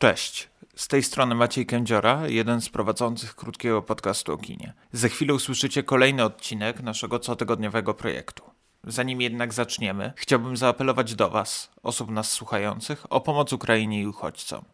[0.00, 0.48] Cześć.
[0.76, 4.72] Z tej strony Maciej Kędziora, jeden z prowadzących krótkiego podcastu o kinie.
[4.92, 8.42] Za chwilę usłyszycie kolejny odcinek naszego cotygodniowego projektu.
[8.84, 14.64] Zanim jednak zaczniemy, chciałbym zaapelować do Was, osób nas słuchających, o pomoc Ukrainie i uchodźcom.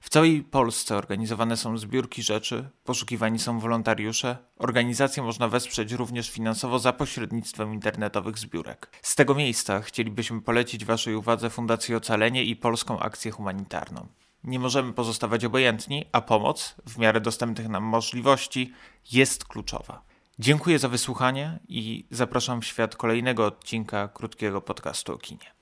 [0.00, 4.36] W całej Polsce organizowane są zbiórki rzeczy, poszukiwani są wolontariusze.
[4.58, 8.90] Organizację można wesprzeć również finansowo za pośrednictwem internetowych zbiórek.
[9.02, 14.06] Z tego miejsca chcielibyśmy polecić Waszej uwadze Fundację Ocalenie i Polską Akcję Humanitarną.
[14.44, 18.72] Nie możemy pozostawać obojętni, a pomoc, w miarę dostępnych nam możliwości,
[19.12, 20.02] jest kluczowa.
[20.38, 25.54] Dziękuję za wysłuchanie i zapraszam w świat kolejnego odcinka krótkiego podcastu o kinie.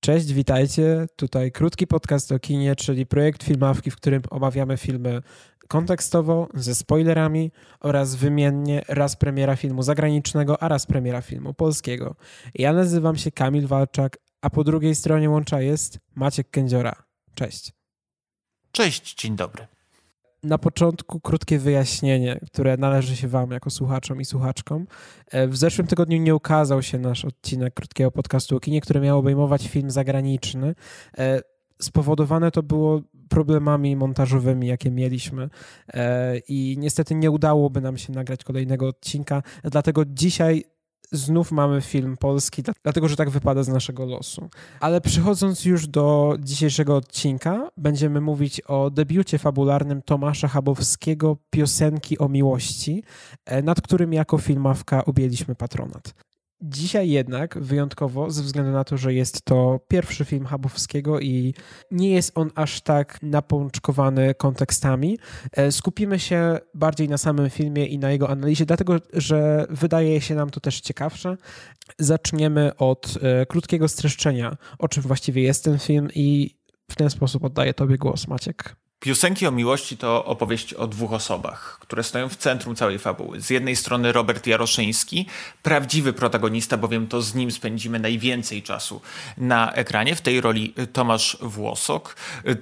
[0.00, 1.06] Cześć, witajcie.
[1.16, 5.22] Tutaj krótki podcast o kinie, czyli projekt filmawki, w którym omawiamy filmy
[5.68, 12.16] kontekstowo, ze spoilerami oraz wymiennie raz premiera filmu zagranicznego, a raz premiera filmu polskiego.
[12.54, 17.02] Ja nazywam się Kamil Walczak, a po drugiej stronie łącza jest Maciek Kędziora.
[17.34, 17.81] Cześć.
[18.72, 19.66] Cześć, dzień dobry.
[20.42, 24.86] Na początku krótkie wyjaśnienie, które należy się Wam jako słuchaczom i słuchaczkom.
[25.30, 29.18] E, w zeszłym tygodniu nie ukazał się nasz odcinek krótkiego podcastu o kinie, który miał
[29.18, 30.74] obejmować film zagraniczny.
[31.18, 31.40] E,
[31.82, 35.48] spowodowane to było problemami montażowymi, jakie mieliśmy
[35.94, 40.64] e, i niestety nie udałoby nam się nagrać kolejnego odcinka, dlatego dzisiaj
[41.12, 44.48] znów mamy film polski, dlatego że tak wypada z naszego losu.
[44.80, 52.28] Ale przechodząc już do dzisiejszego odcinka, będziemy mówić o debiucie fabularnym Tomasza Chabowskiego Piosenki o
[52.28, 53.02] miłości,
[53.44, 56.14] e, nad którym jako filmawka objęliśmy patronat.
[56.62, 61.54] Dzisiaj jednak wyjątkowo, ze względu na to, że jest to pierwszy film Habowskiego i
[61.90, 65.18] nie jest on aż tak napączkowany kontekstami,
[65.52, 70.34] e, skupimy się bardziej na samym filmie i na jego analizie, dlatego że wydaje się
[70.34, 71.36] nam to też ciekawsze.
[71.98, 76.56] Zaczniemy od e, krótkiego streszczenia, o czym właściwie jest ten film i
[76.90, 78.81] w ten sposób oddaję Tobie głos, Maciek.
[79.02, 83.40] Piosenki o miłości to opowieść o dwóch osobach, które stoją w centrum całej fabuły.
[83.40, 85.26] Z jednej strony Robert Jaroszyński,
[85.62, 89.00] prawdziwy protagonista, bowiem to z nim spędzimy najwięcej czasu
[89.36, 90.16] na ekranie.
[90.16, 92.16] W tej roli Tomasz Włosok.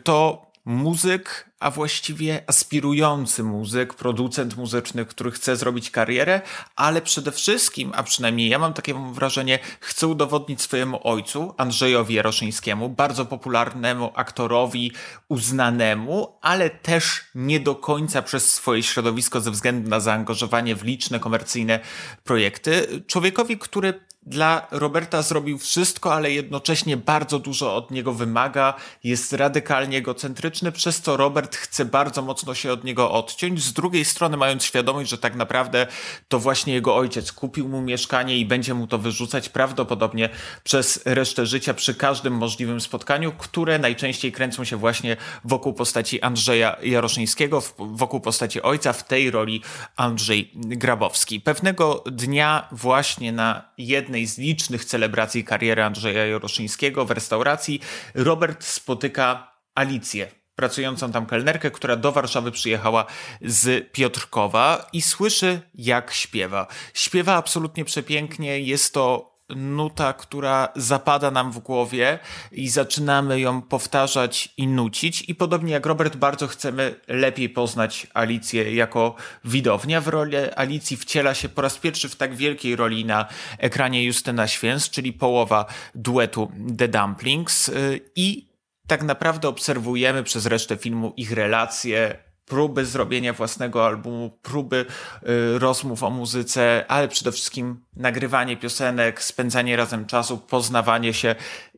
[0.05, 6.41] To muzyk, a właściwie aspirujący muzyk, producent muzyczny, który chce zrobić karierę,
[6.77, 12.89] ale przede wszystkim, a przynajmniej ja mam takie wrażenie, chce udowodnić swojemu ojcu, Andrzejowi Jaroszyńskiemu,
[12.89, 14.93] bardzo popularnemu aktorowi,
[15.29, 21.21] uznanemu, ale też nie do końca przez swoje środowisko ze względu na zaangażowanie w liczne
[21.21, 21.81] komercyjne
[22.25, 29.33] projekty, człowiekowi, który dla Roberta zrobił wszystko, ale jednocześnie bardzo dużo od niego wymaga, jest
[29.33, 33.63] radykalnie egocentryczny, przez co Robert chce bardzo mocno się od niego odciąć.
[33.63, 35.87] Z drugiej strony, mając świadomość, że tak naprawdę
[36.29, 40.29] to właśnie jego ojciec kupił mu mieszkanie i będzie mu to wyrzucać prawdopodobnie
[40.65, 46.77] przez resztę życia przy każdym możliwym spotkaniu, które najczęściej kręcą się właśnie wokół postaci Andrzeja
[46.83, 49.63] Jaroszyńskiego, wokół postaci ojca, w tej roli
[49.97, 51.41] Andrzej Grabowski.
[51.41, 57.81] Pewnego dnia właśnie na jednym jednej z licznych celebracji kariery Andrzeja Joroszyńskiego w restauracji
[58.15, 63.07] Robert spotyka Alicję, pracującą tam kelnerkę, która do Warszawy przyjechała
[63.43, 66.67] z Piotrkowa i słyszy, jak śpiewa.
[66.95, 72.19] Śpiewa absolutnie przepięknie, jest to nuta, która zapada nam w głowie
[72.53, 75.23] i zaczynamy ją powtarzać i nucić.
[75.29, 80.01] I podobnie jak Robert, bardzo chcemy lepiej poznać Alicję jako widownia.
[80.01, 83.27] W roli Alicji wciela się po raz pierwszy w tak wielkiej roli na
[83.59, 87.71] ekranie Justyna Święc, czyli połowa duetu The Dumplings.
[88.17, 88.51] I
[88.87, 94.87] tak naprawdę obserwujemy przez resztę filmu ich relacje, próby zrobienia własnego albumu, próby
[95.57, 101.35] y, rozmów o muzyce, ale przede wszystkim nagrywanie piosenek, spędzanie razem czasu, poznawanie się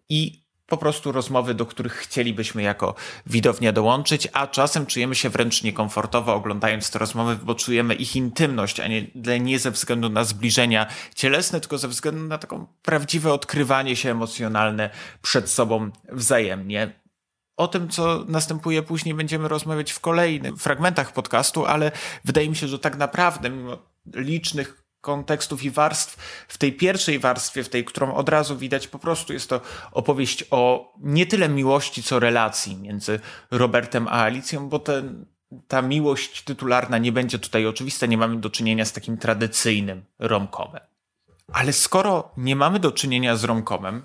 [0.08, 2.94] i po prostu rozmowy, do których chcielibyśmy jako
[3.26, 8.80] widownia dołączyć, a czasem czujemy się wręcz niekomfortowo oglądając te rozmowy, bo czujemy ich intymność,
[8.80, 9.06] a nie,
[9.40, 14.90] nie ze względu na zbliżenia cielesne, tylko ze względu na taką prawdziwe odkrywanie się emocjonalne
[15.22, 17.01] przed sobą wzajemnie.
[17.56, 21.92] O tym, co następuje później, będziemy rozmawiać w kolejnych fragmentach podcastu, ale
[22.24, 23.78] wydaje mi się, że tak naprawdę, mimo
[24.14, 26.16] licznych kontekstów i warstw,
[26.48, 29.60] w tej pierwszej warstwie, w tej, którą od razu widać, po prostu jest to
[29.92, 35.26] opowieść o nie tyle miłości, co relacji między Robertem a Alicją, bo ten,
[35.68, 40.82] ta miłość tytularna nie będzie tutaj oczywista, nie mamy do czynienia z takim tradycyjnym romkomem.
[41.52, 44.04] Ale skoro nie mamy do czynienia z romkomem,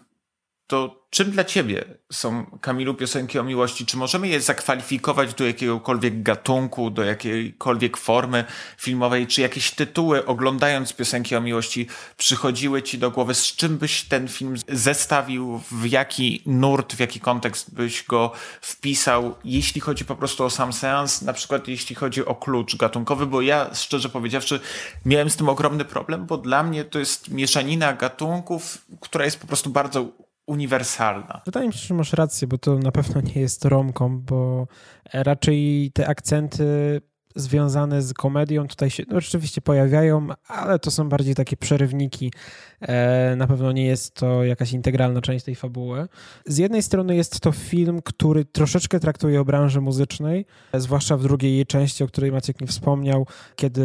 [0.68, 3.86] to czym dla ciebie są, Kamilu, piosenki o miłości?
[3.86, 8.46] Czy możemy je zakwalifikować do jakiegokolwiek gatunku, do jakiejkolwiek formy
[8.78, 9.28] filmowej?
[9.28, 11.88] Czy jakieś tytuły, oglądając piosenki o miłości,
[12.18, 13.34] przychodziły ci do głowy?
[13.34, 15.62] Z czym byś ten film zestawił?
[15.72, 18.32] W jaki nurt, w jaki kontekst byś go
[18.62, 19.36] wpisał?
[19.44, 23.42] Jeśli chodzi po prostu o sam seans, na przykład jeśli chodzi o klucz gatunkowy, bo
[23.42, 24.60] ja, szczerze powiedziawszy,
[25.06, 29.48] miałem z tym ogromny problem, bo dla mnie to jest mieszanina gatunków, która jest po
[29.48, 31.42] prostu bardzo uniwersalna.
[31.46, 34.68] Wydaje mi się, że masz rację, bo to na pewno nie jest romką, bo
[35.14, 37.02] raczej te akcenty
[37.36, 42.34] związane z komedią tutaj się no, oczywiście pojawiają, ale to są bardziej takie przerywniki.
[42.82, 46.08] E, na pewno nie jest to jakaś integralna część tej fabuły.
[46.46, 51.56] Z jednej strony jest to film, który troszeczkę traktuje o branży muzycznej, zwłaszcza w drugiej
[51.56, 53.84] jej części, o której Maciek nie wspomniał, kiedy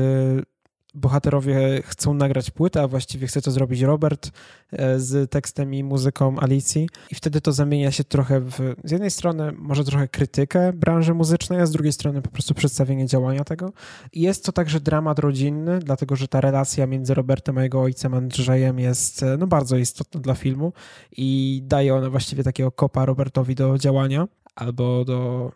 [0.95, 4.31] bohaterowie chcą nagrać płytę, a właściwie chce to zrobić Robert
[4.73, 6.89] e, z tekstem i muzyką Alicji.
[7.11, 11.61] I wtedy to zamienia się trochę w, z jednej strony może trochę krytykę branży muzycznej,
[11.61, 13.73] a z drugiej strony po prostu przedstawienie działania tego.
[14.13, 18.15] I jest to także dramat rodzinny, dlatego że ta relacja między Robertem a jego ojcem
[18.15, 20.73] Andrzejem jest e, no, bardzo istotna dla filmu
[21.17, 25.51] i daje ona właściwie takiego kopa Robertowi do działania albo do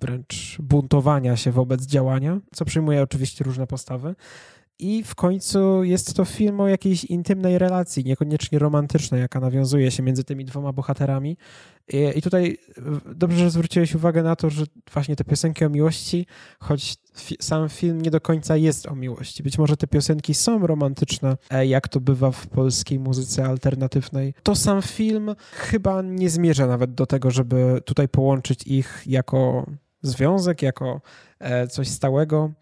[0.00, 4.14] wręcz buntowania się wobec działania, co przyjmuje oczywiście różne postawy.
[4.78, 10.02] I w końcu jest to film o jakiejś intymnej relacji, niekoniecznie romantycznej, jaka nawiązuje się
[10.02, 11.36] między tymi dwoma bohaterami.
[12.16, 12.58] I tutaj
[13.14, 16.26] dobrze, że zwróciłeś uwagę na to, że właśnie te piosenki o miłości,
[16.60, 16.96] choć
[17.40, 19.42] sam film nie do końca jest o miłości.
[19.42, 24.34] Być może te piosenki są romantyczne, e, jak to bywa w polskiej muzyce alternatywnej.
[24.42, 29.66] To sam film chyba nie zmierza nawet do tego, żeby tutaj połączyć ich jako
[30.02, 31.00] związek, jako
[31.38, 32.52] e, coś stałego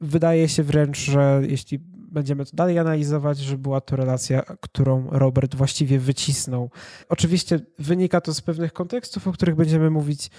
[0.00, 1.78] wydaje się wręcz, że jeśli
[2.10, 6.70] będziemy to dalej analizować, że była to relacja, którą Robert właściwie wycisnął.
[7.08, 10.30] Oczywiście wynika to z pewnych kontekstów, o których będziemy mówić,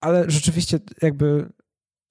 [0.00, 1.48] ale rzeczywiście jakby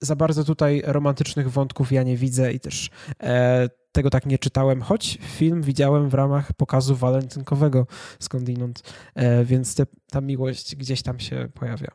[0.02, 2.90] za bardzo tutaj romantycznych wątków ja nie widzę i też
[3.24, 7.88] e, tego tak nie czytałem, choć film widziałem w ramach pokazu walentynkowego
[8.20, 11.92] skądinąd, e, więc te, ta miłość gdzieś tam się pojawia.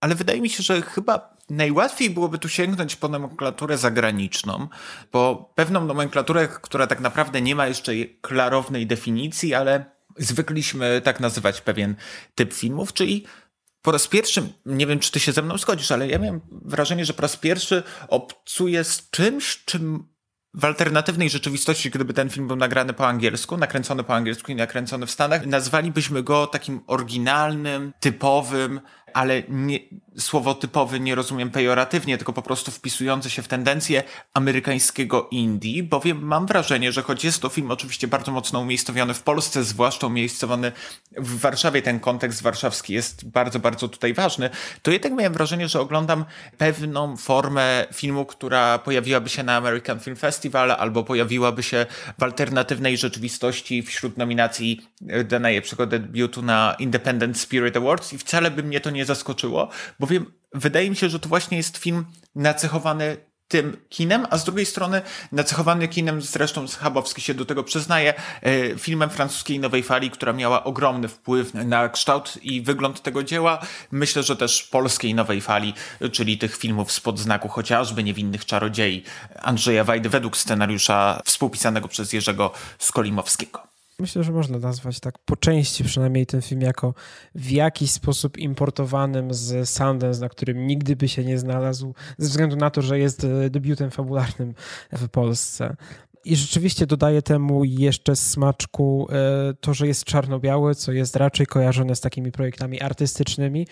[0.00, 4.68] Ale wydaje mi się, że chyba najłatwiej byłoby tu sięgnąć po nomenklaturę zagraniczną,
[5.10, 9.84] po pewną nomenklaturę, która tak naprawdę nie ma jeszcze klarownej definicji, ale
[10.16, 11.94] zwykliśmy tak nazywać pewien
[12.34, 13.26] typ filmów, czyli
[13.82, 17.04] po raz pierwszy, nie wiem czy ty się ze mną zgodzisz, ale ja miałem wrażenie,
[17.04, 20.10] że po raz pierwszy obcuję z czymś, czym
[20.54, 25.06] w alternatywnej rzeczywistości, gdyby ten film był nagrany po angielsku, nakręcony po angielsku i nakręcony
[25.06, 28.80] w Stanach, nazwalibyśmy go takim oryginalnym, typowym,
[29.12, 29.78] ale nie,
[30.18, 34.02] słowo typowy nie rozumiem pejoratywnie, tylko po prostu wpisujący się w tendencję
[34.34, 39.22] amerykańskiego indie, bowiem mam wrażenie, że choć jest to film oczywiście bardzo mocno umiejscowiony w
[39.22, 40.72] Polsce, zwłaszcza umiejscowiony
[41.16, 44.50] w Warszawie, ten kontekst warszawski jest bardzo, bardzo tutaj ważny,
[44.82, 46.24] to jednak miałem wrażenie, że oglądam
[46.58, 51.86] pewną formę filmu, która pojawiłaby się na American Film Festival albo pojawiłaby się
[52.18, 54.80] w alternatywnej rzeczywistości wśród nominacji
[55.24, 59.68] do najlepszego debiutu na Independent Spirit Awards i wcale by mnie to nie zaskoczyło,
[60.00, 63.16] bowiem wydaje mi się, że to właśnie jest film nacechowany
[63.50, 65.02] tym kinem, a z drugiej strony
[65.32, 70.64] nacechowany kinem, zresztą Schabowski się do tego przyznaje, e, filmem francuskiej nowej fali, która miała
[70.64, 73.58] ogromny wpływ na kształt i wygląd tego dzieła.
[73.90, 75.74] Myślę, że też polskiej nowej fali,
[76.12, 79.02] czyli tych filmów spod znaku chociażby Niewinnych Czarodziei
[79.42, 83.69] Andrzeja Wajdy według scenariusza współpisanego przez Jerzego Skolimowskiego.
[84.00, 86.94] Myślę, że można nazwać tak po części przynajmniej ten film jako
[87.34, 92.56] w jakiś sposób importowanym z Sundance, na którym nigdy by się nie znalazł, ze względu
[92.56, 94.54] na to, że jest e, debiutem fabularnym
[94.92, 95.76] w Polsce.
[96.24, 101.96] I rzeczywiście dodaje temu jeszcze smaczku e, to, że jest czarno-biały, co jest raczej kojarzone
[101.96, 103.66] z takimi projektami artystycznymi,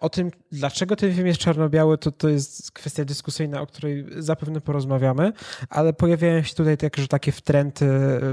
[0.00, 4.60] o tym, dlaczego ten film jest czarno-biały, to, to jest kwestia dyskusyjna, o której zapewne
[4.60, 5.32] porozmawiamy,
[5.68, 7.86] ale pojawiają się tutaj także takie wtręty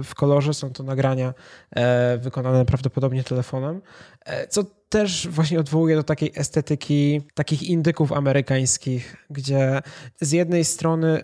[0.03, 1.33] w kolorze, są to nagrania
[1.75, 3.81] e, wykonane prawdopodobnie telefonem,
[4.25, 9.81] e, co też właśnie odwołuje do takiej estetyki takich indyków amerykańskich, gdzie
[10.21, 11.24] z jednej strony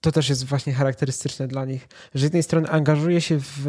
[0.00, 3.66] to też jest właśnie charakterystyczne dla nich, że z jednej strony angażuje się w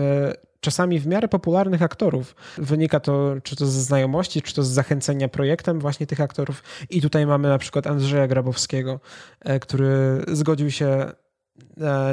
[0.62, 2.36] czasami w miarę popularnych aktorów.
[2.58, 6.64] Wynika to czy to ze znajomości, czy to z zachęcenia projektem właśnie tych aktorów.
[6.90, 9.00] I tutaj mamy na przykład Andrzeja Grabowskiego,
[9.40, 11.12] e, który zgodził się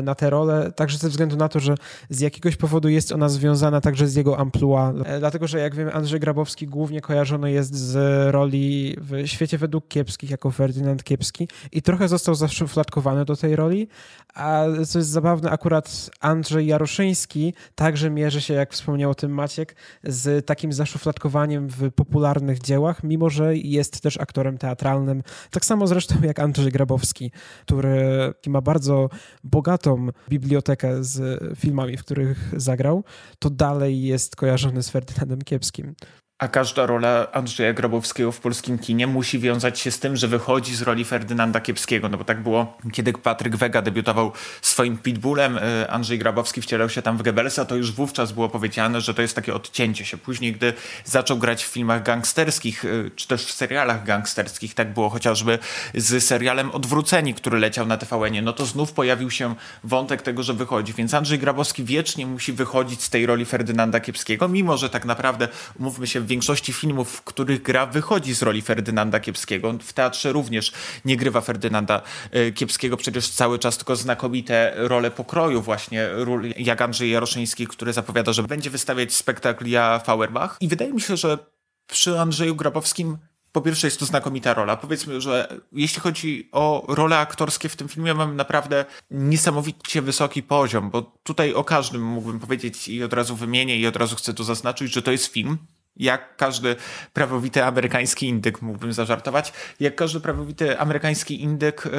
[0.02, 1.74] na tę rolę, także ze względu na to, że
[2.10, 4.92] z jakiegoś powodu jest ona związana także z jego amplua.
[5.04, 7.96] E, dlatego, że jak wiemy, Andrzej Grabowski głównie kojarzony jest z
[8.32, 13.88] roli w Świecie według Kiepskich jako Ferdynand Kiepski i trochę został zaszufladkowany do tej roli,
[14.34, 19.76] a co jest zabawne, akurat Andrzej Jaroszyński także mierzy się, jak wspomniał o tym Maciek,
[20.04, 25.22] z takim zaszufladkowaniem w popularnych dziełach, mimo że jest też aktorem teatralnym.
[25.50, 27.32] Tak samo zresztą jak Andrzej Grabowski,
[27.66, 29.08] który ma bardzo
[29.44, 33.04] bogatą bibliotekę z filmami, w których zagrał,
[33.38, 35.94] to dalej jest kojarzony z Ferdynandem Kiepskim.
[36.38, 40.74] A każda rola Andrzeja Grabowskiego w polskim kinie musi wiązać się z tym, że wychodzi
[40.74, 42.08] z roli Ferdynanda Kiepskiego.
[42.08, 47.02] No bo tak było, kiedy Patryk Wega debiutował swoim Pitbullem, y, Andrzej Grabowski wcielał się
[47.02, 50.18] tam w Goebbelsa, to już wówczas było powiedziane, że to jest takie odcięcie się.
[50.18, 50.72] Później, gdy
[51.04, 55.58] zaczął grać w filmach gangsterskich, y, czy też w serialach gangsterskich, tak było chociażby
[55.94, 59.54] z serialem Odwróceni, który leciał na tvn no to znów pojawił się
[59.84, 60.92] wątek tego, że wychodzi.
[60.92, 65.48] Więc Andrzej Grabowski wiecznie musi wychodzić z tej roli Ferdynanda Kiepskiego, mimo że tak naprawdę,
[65.78, 69.74] umówmy się, większości filmów, w których gra, wychodzi z roli Ferdynanda Kiepskiego.
[69.82, 70.72] W teatrze również
[71.04, 76.08] nie grywa Ferdynanda e, Kiepskiego, przecież cały czas tylko znakomite role pokroju właśnie,
[76.56, 80.56] jak Andrzej Jaroszyński, który zapowiada, że będzie wystawiać spektakl Ja Fauerbach.
[80.60, 81.38] I wydaje mi się, że
[81.86, 83.18] przy Andrzeju Grabowskim
[83.52, 84.76] po pierwsze jest to znakomita rola.
[84.76, 90.90] Powiedzmy, że jeśli chodzi o role aktorskie w tym filmie, mam naprawdę niesamowicie wysoki poziom,
[90.90, 94.44] bo tutaj o każdym mógłbym powiedzieć i od razu wymienię i od razu chcę tu
[94.44, 95.58] zaznaczyć, że to jest film,
[95.98, 96.76] jak każdy
[97.12, 101.90] prawowity amerykański indyk, mógłbym zażartować, jak każdy prawowity amerykański indyk y,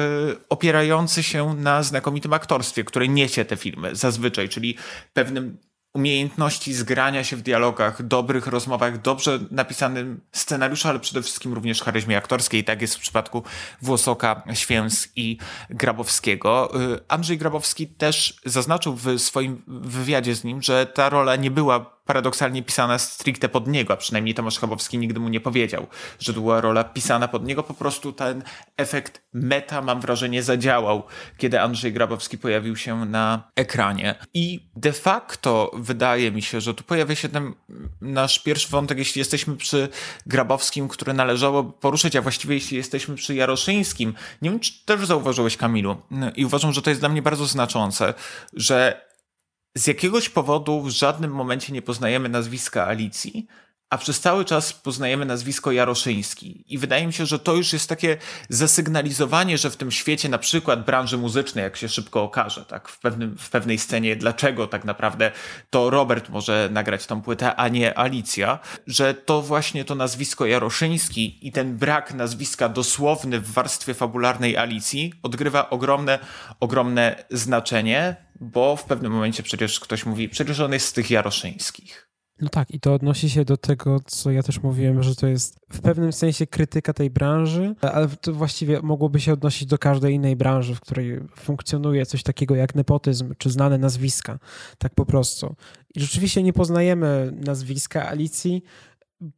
[0.48, 4.76] opierający się na znakomitym aktorstwie, które niesie te filmy zazwyczaj, czyli
[5.12, 5.58] pewnym
[5.92, 12.16] umiejętności zgrania się w dialogach, dobrych rozmowach, dobrze napisanym scenariuszu, ale przede wszystkim również charyzmie
[12.16, 12.64] aktorskiej.
[12.64, 13.42] Tak jest w przypadku
[13.82, 15.38] Włosoka, Święs i
[15.70, 16.80] Grabowskiego.
[16.94, 21.99] Y, Andrzej Grabowski też zaznaczył w swoim wywiadzie z nim, że ta rola nie była
[22.04, 25.86] paradoksalnie pisana stricte pod niego, a przynajmniej Tomasz Chabowski nigdy mu nie powiedział,
[26.18, 27.62] że to była rola pisana pod niego.
[27.62, 28.42] Po prostu ten
[28.76, 31.02] efekt meta, mam wrażenie, zadziałał,
[31.38, 34.14] kiedy Andrzej Grabowski pojawił się na ekranie.
[34.34, 37.54] I de facto wydaje mi się, że tu pojawia się ten
[38.00, 39.88] nasz pierwszy wątek, jeśli jesteśmy przy
[40.26, 44.14] Grabowskim, który należało poruszyć, a właściwie jeśli jesteśmy przy Jaroszyńskim.
[44.42, 45.96] Nie wiem, czy też zauważyłeś, Kamilu,
[46.36, 48.14] i uważam, że to jest dla mnie bardzo znaczące,
[48.52, 49.09] że
[49.74, 53.46] z jakiegoś powodu w żadnym momencie nie poznajemy nazwiska Alicji,
[53.90, 56.64] a przez cały czas poznajemy nazwisko Jaroszyński.
[56.68, 58.16] I wydaje mi się, że to już jest takie
[58.48, 62.98] zasygnalizowanie, że w tym świecie, na przykład branży muzycznej, jak się szybko okaże, tak, w,
[62.98, 65.32] pewnym, w pewnej scenie, dlaczego tak naprawdę
[65.70, 71.38] to Robert może nagrać tą płytę, a nie Alicja, że to właśnie to nazwisko Jaroszyński
[71.48, 76.18] i ten brak nazwiska dosłowny w warstwie fabularnej Alicji odgrywa ogromne,
[76.60, 82.09] ogromne znaczenie, bo w pewnym momencie przecież ktoś mówi, przecież on jest z tych Jaroszyńskich.
[82.40, 85.60] No tak, i to odnosi się do tego, co ja też mówiłem, że to jest
[85.72, 90.36] w pewnym sensie krytyka tej branży, ale to właściwie mogłoby się odnosić do każdej innej
[90.36, 94.38] branży, w której funkcjonuje coś takiego jak nepotyzm, czy znane nazwiska,
[94.78, 95.54] tak po prostu.
[95.94, 98.62] I rzeczywiście nie poznajemy nazwiska Alicji,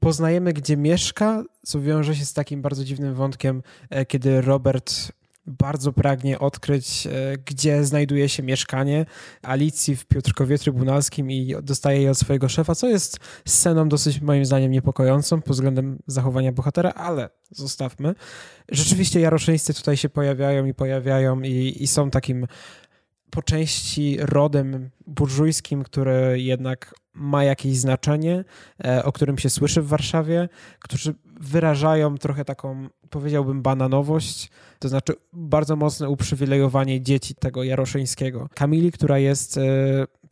[0.00, 5.12] poznajemy, gdzie mieszka, co wiąże się z takim bardzo dziwnym wątkiem, e, kiedy Robert
[5.46, 7.10] bardzo pragnie odkryć, e,
[7.44, 9.06] gdzie znajduje się mieszkanie
[9.42, 14.44] Alicji w Piotrkowie Trybunalskim i dostaje je od swojego szefa, co jest sceną dosyć moim
[14.44, 18.14] zdaniem niepokojącą pod względem zachowania bohatera, ale zostawmy.
[18.70, 22.46] Rzeczywiście Jaroszyńscy tutaj się pojawiają i pojawiają i, i są takim
[23.30, 28.44] po części rodem burżujskim, który jednak ma jakieś znaczenie,
[28.84, 35.14] e, o którym się słyszy w Warszawie, którzy wyrażają trochę taką, powiedziałbym, bananowość, to znaczy
[35.32, 38.48] bardzo mocne uprzywilejowanie dzieci tego Jaroszyńskiego.
[38.54, 39.62] Kamili, która jest e,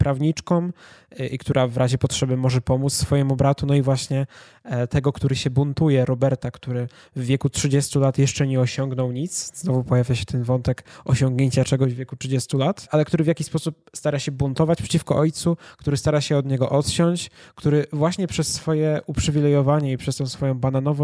[0.01, 0.71] prawniczką
[1.19, 4.27] e, i która w razie potrzeby może pomóc swojemu bratu, no i właśnie
[4.65, 9.51] e, tego, który się buntuje, Roberta, który w wieku 30 lat jeszcze nie osiągnął nic.
[9.55, 13.47] Znowu pojawia się ten wątek osiągnięcia czegoś w wieku 30 lat, ale który w jakiś
[13.47, 18.53] sposób stara się buntować przeciwko ojcu, który stara się od niego odsiąść, który właśnie przez
[18.53, 21.00] swoje uprzywilejowanie i przez tą swoją bananowość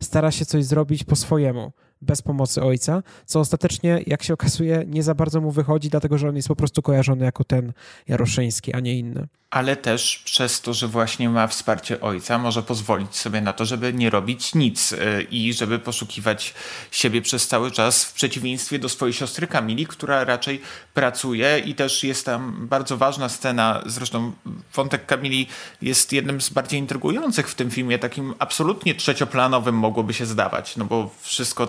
[0.00, 1.72] stara się coś zrobić po swojemu
[2.02, 6.28] bez pomocy ojca, co ostatecznie, jak się okazuje, nie za bardzo mu wychodzi, dlatego że
[6.28, 7.72] on jest po prostu kojarzony jako ten
[8.08, 9.28] Jaroszyński, a nie inny.
[9.52, 13.92] Ale też przez to, że właśnie ma wsparcie ojca, może pozwolić sobie na to, żeby
[13.92, 16.54] nie robić nic y, i żeby poszukiwać
[16.90, 20.60] siebie przez cały czas, w przeciwieństwie do swojej siostry Kamili, która raczej
[20.94, 24.32] pracuje i też jest tam bardzo ważna scena, zresztą
[24.74, 25.46] wątek Kamili
[25.82, 30.84] jest jednym z bardziej intrygujących w tym filmie, takim absolutnie trzecioplanowym mogłoby się zdawać, no
[30.84, 31.68] bo wszystko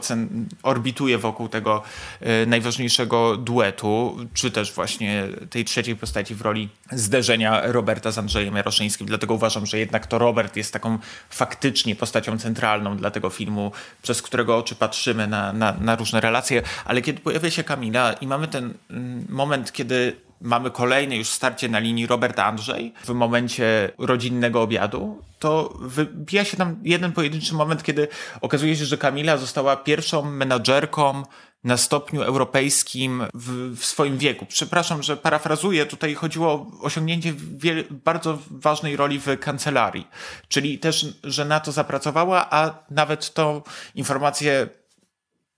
[0.63, 1.83] orbituje wokół tego
[2.21, 8.55] y, najważniejszego duetu, czy też właśnie tej trzeciej postaci w roli zderzenia Roberta z Andrzejem
[8.55, 9.07] Jaroszyńskim.
[9.07, 10.97] Dlatego uważam, że jednak to Robert jest taką
[11.29, 16.61] faktycznie postacią centralną dla tego filmu, przez którego oczy patrzymy na, na, na różne relacje.
[16.85, 21.69] Ale kiedy pojawia się Kamila i mamy ten mm, moment, kiedy mamy kolejne już starcie
[21.69, 28.07] na linii Robert-Andrzej w momencie rodzinnego obiadu, to wybija się tam jeden pojedynczy moment, kiedy
[28.41, 31.23] okazuje się, że Kamila została pierwszą menadżerką
[31.63, 34.45] na stopniu europejskim w, w, swoim wieku.
[34.45, 40.07] Przepraszam, że parafrazuję, tutaj chodziło o osiągnięcie wiel, bardzo ważnej roli w kancelarii,
[40.47, 43.61] czyli też, że na to zapracowała, a nawet tą
[43.95, 44.67] informację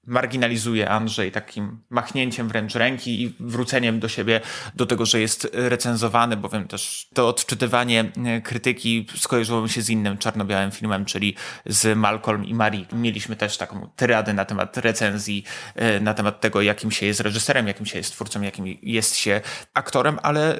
[0.05, 4.41] marginalizuje Andrzej takim machnięciem wręcz ręki i wróceniem do siebie
[4.75, 9.89] do tego, że jest recenzowany, bowiem też to odczytywanie e, krytyki skojarzyło mi się z
[9.89, 11.35] innym czarno-białym filmem, czyli
[11.65, 12.85] z Malcolm i Marie.
[12.93, 15.43] Mieliśmy też taką tyradę na temat recenzji,
[15.75, 19.41] e, na temat tego, jakim się jest reżyserem, jakim się jest twórcą, jakim jest się
[19.73, 20.59] aktorem, ale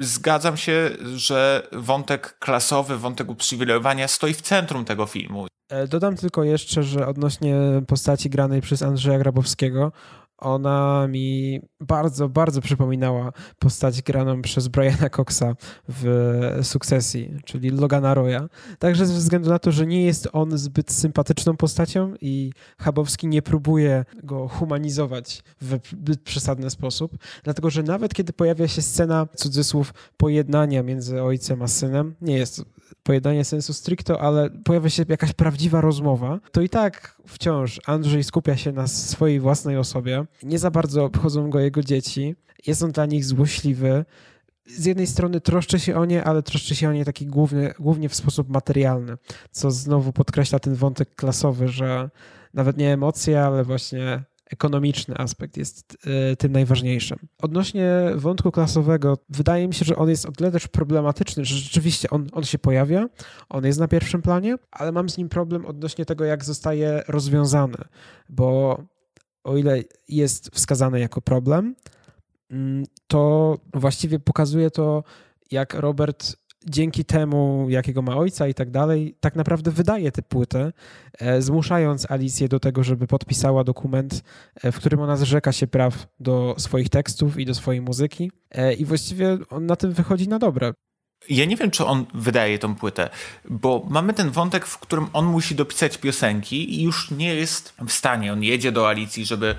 [0.00, 5.46] zgadzam się, że wątek klasowy, wątek uprzywilejowania stoi w centrum tego filmu.
[5.70, 9.92] E, dodam tylko jeszcze, że odnośnie postaci granej przez Andrzeja Grabowskiego,
[10.38, 15.56] ona mi bardzo, bardzo przypominała postać graną przez Briana Coxa
[15.88, 18.48] w Sukcesji, czyli Logana Roya.
[18.78, 23.42] Także ze względu na to, że nie jest on zbyt sympatyczną postacią i Chabowski nie
[23.42, 25.78] próbuje go humanizować w
[26.24, 27.12] przesadny sposób,
[27.44, 32.64] dlatego że nawet kiedy pojawia się scena, cudzysłów, pojednania między ojcem a synem, nie jest
[33.02, 38.56] pojednanie sensu stricto, ale pojawia się jakaś prawdziwa rozmowa, to i tak wciąż Andrzej skupia
[38.56, 40.24] się na swojej własnej osobie.
[40.42, 42.36] Nie za bardzo obchodzą go jego dzieci.
[42.66, 44.04] Jest on dla nich złośliwy.
[44.66, 48.08] Z jednej strony troszczy się o nie, ale troszczy się o nie taki główny, głównie
[48.08, 49.16] w sposób materialny,
[49.50, 52.10] co znowu podkreśla ten wątek klasowy, że
[52.54, 55.98] nawet nie emocje, ale właśnie ekonomiczny aspekt jest
[56.32, 57.18] e, tym najważniejszym.
[57.42, 62.10] Odnośnie wątku klasowego, wydaje mi się, że on jest o tyle też problematyczny, że rzeczywiście
[62.10, 63.08] on, on się pojawia,
[63.48, 67.78] on jest na pierwszym planie, ale mam z nim problem odnośnie tego, jak zostaje rozwiązany,
[68.28, 68.78] bo
[69.44, 71.74] o ile jest wskazany jako problem,
[72.50, 75.04] mm, to właściwie pokazuje to,
[75.50, 80.72] jak Robert dzięki temu, jakiego ma ojca i tak dalej, tak naprawdę wydaje tę płytę,
[81.18, 84.22] e, zmuszając Alicję do tego, żeby podpisała dokument,
[84.54, 88.32] e, w którym ona zrzeka się praw do swoich tekstów i do swojej muzyki.
[88.50, 90.72] E, I właściwie on na tym wychodzi na dobre.
[91.28, 93.10] Ja nie wiem, czy on wydaje tą płytę,
[93.44, 97.92] bo mamy ten wątek, w którym on musi dopisać piosenki i już nie jest w
[97.92, 98.32] stanie.
[98.32, 99.54] On jedzie do Alicji, żeby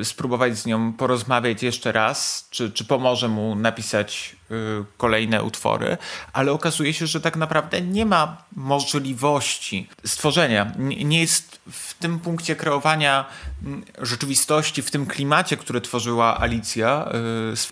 [0.00, 4.36] y, spróbować z nią porozmawiać jeszcze raz, czy, czy pomoże mu napisać
[4.96, 5.96] kolejne utwory,
[6.32, 10.72] ale okazuje się, że tak naprawdę nie ma możliwości stworzenia.
[10.78, 13.24] Nie, nie jest w tym punkcie kreowania
[13.64, 17.08] mm, rzeczywistości, w tym klimacie, który tworzyła Alicja,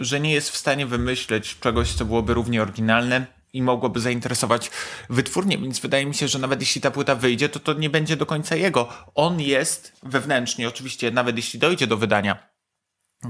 [0.00, 4.70] y, że nie jest w stanie wymyśleć czegoś, co byłoby równie oryginalne i mogłoby zainteresować
[5.10, 8.16] wytwórnię, więc wydaje mi się, że nawet jeśli ta płyta wyjdzie, to to nie będzie
[8.16, 8.88] do końca jego.
[9.14, 12.50] On jest wewnętrznie, oczywiście, nawet jeśli dojdzie do wydania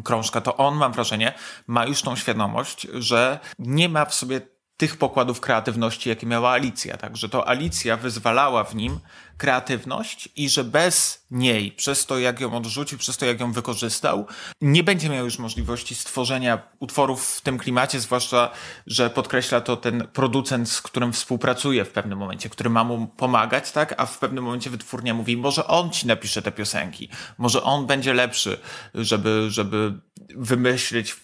[0.05, 1.33] krążka, to on, mam wrażenie,
[1.67, 4.41] ma już tą świadomość, że nie ma w sobie
[4.81, 6.97] tych pokładów kreatywności, jakie miała Alicja.
[6.97, 9.01] Także to Alicja wyzwalała w nim
[9.37, 14.27] kreatywność i że bez niej, przez to jak ją odrzucił, przez to jak ją wykorzystał,
[14.61, 18.51] nie będzie miał już możliwości stworzenia utworów w tym klimacie, zwłaszcza,
[18.87, 23.73] że podkreśla to ten producent, z którym współpracuje w pewnym momencie, który ma mu pomagać,
[23.73, 23.95] tak?
[23.97, 28.15] A w pewnym momencie wytwórnia mówi, może on ci napisze te piosenki, może on będzie
[28.15, 28.59] lepszy,
[28.95, 29.95] żeby, żeby
[30.37, 31.17] wymyślić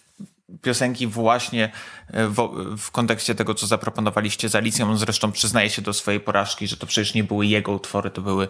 [0.61, 1.71] piosenki właśnie
[2.07, 2.35] e, w,
[2.77, 4.89] w, kontekście tego, co zaproponowaliście z Alicją.
[4.89, 8.21] On zresztą przyznaje się do swojej porażki, że to przecież nie były jego utwory, to
[8.21, 8.47] były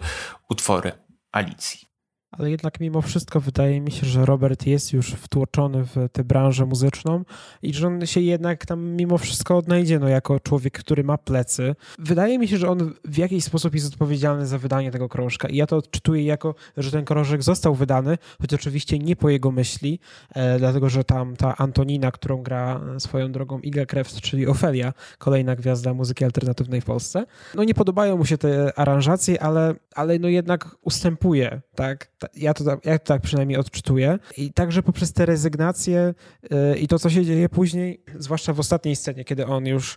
[0.48, 0.92] utwory
[1.32, 1.87] Alicji
[2.38, 6.66] ale jednak mimo wszystko wydaje mi się, że Robert jest już wtłoczony w tę branżę
[6.66, 7.24] muzyczną
[7.62, 11.74] i że on się jednak tam mimo wszystko odnajdzie, no jako człowiek, który ma plecy.
[11.98, 15.56] Wydaje mi się, że on w jakiś sposób jest odpowiedzialny za wydanie tego krążka i
[15.56, 20.00] ja to odczytuję jako, że ten krążek został wydany, choć oczywiście nie po jego myśli,
[20.34, 25.56] e, dlatego że tam ta Antonina, którą gra swoją drogą Iga Krebs, czyli Ofelia, kolejna
[25.56, 30.28] gwiazda muzyki alternatywnej w Polsce, no nie podobają mu się te aranżacje, ale, ale no
[30.28, 32.10] jednak ustępuje, tak?
[32.36, 34.18] Ja to, ja to tak przynajmniej odczytuję.
[34.36, 36.14] I także poprzez te rezygnacje
[36.50, 39.96] yy, i to, co się dzieje później, zwłaszcza w ostatniej scenie, kiedy on już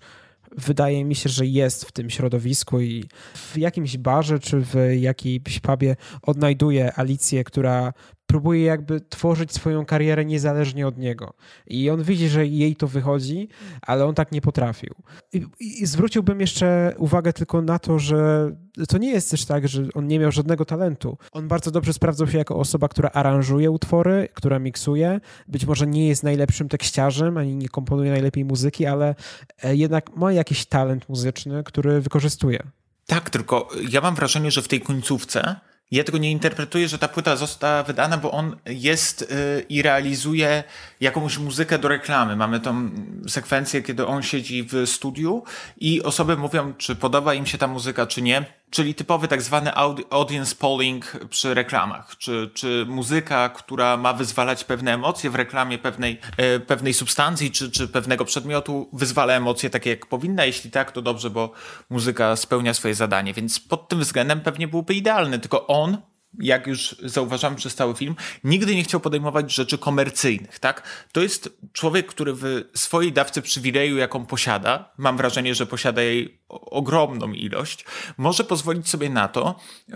[0.57, 3.03] wydaje mi się, że jest w tym środowisku i
[3.35, 7.93] w jakimś barze czy w jakiejś pubie odnajduje Alicję, która
[8.31, 11.33] próbuje jakby tworzyć swoją karierę niezależnie od niego.
[11.67, 13.49] I on widzi, że jej to wychodzi,
[13.81, 14.95] ale on tak nie potrafił.
[15.33, 18.51] I, I, zwróciłbym jeszcze uwagę tylko na to, że
[18.87, 21.17] to nie jest też tak, że on nie miał żadnego talentu.
[21.31, 25.19] On bardzo dobrze sprawdzał się jako osoba, która aranżuje utwory, która miksuje.
[25.47, 29.15] Być może nie jest najlepszym tekściarzem, ani nie komponuje najlepiej muzyki, ale
[29.63, 32.63] e, jednak ma jakiś talent muzyczny, który wykorzystuje.
[33.05, 35.55] Tak, tylko ja mam wrażenie, że w tej końcówce
[35.91, 40.63] ja tego nie interpretuję, że ta płyta została wydana, bo on jest yy, i realizuje
[41.01, 42.35] jakąś muzykę do reklamy.
[42.35, 42.89] Mamy tą
[43.27, 45.43] sekwencję, kiedy on siedzi w studiu
[45.77, 49.71] i osoby mówią, czy podoba im się ta muzyka, czy nie czyli typowy tak zwany
[50.09, 56.19] audience polling przy reklamach, czy, czy muzyka, która ma wyzwalać pewne emocje w reklamie pewnej,
[56.37, 60.45] e, pewnej substancji, czy, czy pewnego przedmiotu, wyzwala emocje takie jak powinna.
[60.45, 61.51] Jeśli tak, to dobrze, bo
[61.89, 65.97] muzyka spełnia swoje zadanie, więc pod tym względem pewnie byłby idealny, tylko on
[66.39, 70.83] jak już zauważamy przez cały film, nigdy nie chciał podejmować rzeczy komercyjnych, tak?
[71.11, 76.40] To jest człowiek, który w swojej dawce przywileju, jaką posiada, mam wrażenie, że posiada jej
[76.51, 77.85] ogromną ilość,
[78.17, 79.55] może pozwolić sobie na to,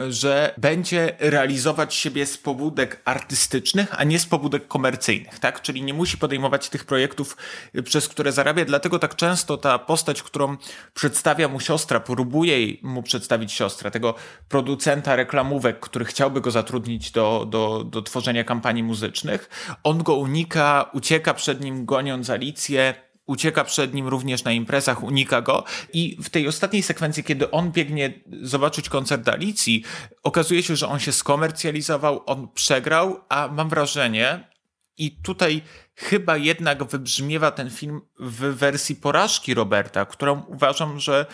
[0.10, 5.62] że będzie realizować siebie z pobudek artystycznych, a nie z pobudek komercyjnych, tak?
[5.62, 7.38] Czyli nie musi podejmować tych projektów,
[7.84, 10.58] przez które zarabia, dlatego tak często ta postać, którą
[10.94, 14.16] przedstawia mu siostra, próbuje mu przedstawić siostra, tego
[14.50, 19.50] producenta reklamówek, który chciał chciałby go zatrudnić do, do, do tworzenia kampanii muzycznych.
[19.84, 22.94] On go unika, ucieka przed nim goniąc Alicję,
[23.26, 25.64] ucieka przed nim również na imprezach, unika go.
[25.94, 29.84] I w tej ostatniej sekwencji, kiedy on biegnie zobaczyć koncert Alicji,
[30.24, 34.56] okazuje się, że on się skomercjalizował, on przegrał, a mam wrażenie,
[34.98, 35.62] i tutaj
[35.96, 41.26] chyba jednak wybrzmiewa ten film w wersji porażki Roberta, którą uważam, że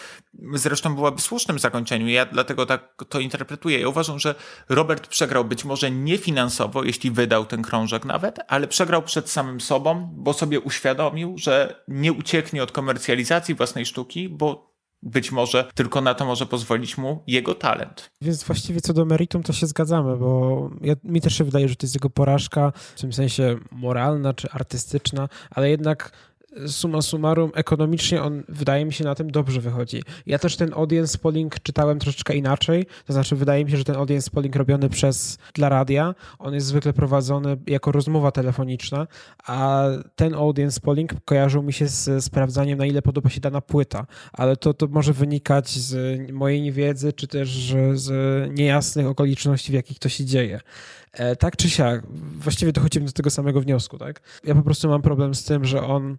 [0.54, 2.10] zresztą byłaby słusznym zakończeniem.
[2.10, 3.80] Ja dlatego tak to interpretuję.
[3.80, 4.36] Ja uważam, że
[4.69, 9.62] Robert przegrał być może nie finansowo, jeśli wydał ten krążek nawet, ale przegrał przed samym
[9.62, 14.70] sobą, bo sobie uświadomił, że nie ucieknie od komercjalizacji własnej sztuki, bo
[15.03, 18.11] być może tylko na to może pozwolić mu jego talent.
[18.21, 21.75] Więc właściwie co do meritum to się zgadzamy, bo ja, mi też się wydaje, że
[21.75, 26.11] to jest jego porażka w tym sensie moralna czy artystyczna, ale jednak
[26.67, 30.03] summa summarum ekonomicznie on wydaje mi się na tym dobrze wychodzi.
[30.25, 33.95] Ja też ten audience polling czytałem troszeczkę inaczej, to znaczy wydaje mi się, że ten
[33.95, 39.07] audience polling robiony przez dla radia, on jest zwykle prowadzony jako rozmowa telefoniczna,
[39.47, 39.85] a
[40.15, 44.57] ten audience polling kojarzył mi się z sprawdzaniem na ile podoba się dana płyta, ale
[44.57, 48.09] to, to może wynikać z mojej niewiedzy, czy też z
[48.57, 50.59] niejasnych okoliczności, w jakich to się dzieje.
[51.13, 54.41] E, tak czy siak, właściwie dochodzimy do tego samego wniosku, tak?
[54.43, 56.17] Ja po prostu mam problem z tym, że on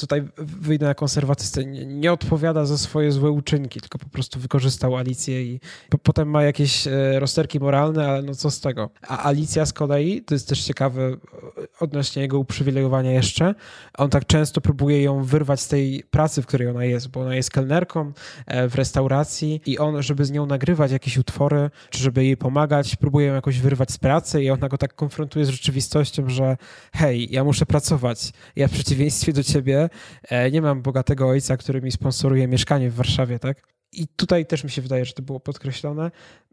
[0.00, 5.42] tutaj wyjdę na konserwatystę, nie, odpowiada za swoje złe uczynki, tylko po prostu wykorzystał Alicję
[5.42, 8.90] i po, potem ma jakieś e, rozterki moralne, ale no co z tego.
[9.08, 11.16] A Alicja z kolei, to jest też ciekawe
[11.80, 13.54] odnośnie jego uprzywilejowania jeszcze,
[13.98, 17.34] on tak często próbuje ją wyrwać z tej pracy, w której ona jest, bo ona
[17.34, 18.12] jest kelnerką
[18.46, 22.96] e, w restauracji i on, żeby z nią nagrywać jakieś utwory, czy żeby jej pomagać,
[22.96, 26.56] próbuje ją jakoś wyrwać z pracy i ona go tak konfrontuje z rzeczywistością, że
[26.92, 28.32] hej, ja muszę pracować.
[28.56, 29.90] Ja w przeciwieństwie przeciwieństwie do ciebie
[30.22, 33.62] e, nie mam bogatego ojca, który mi sponsoruje mieszkanie w Warszawie, tak?
[33.92, 36.10] I tutaj też mi się wydaje, że to było podkreślone.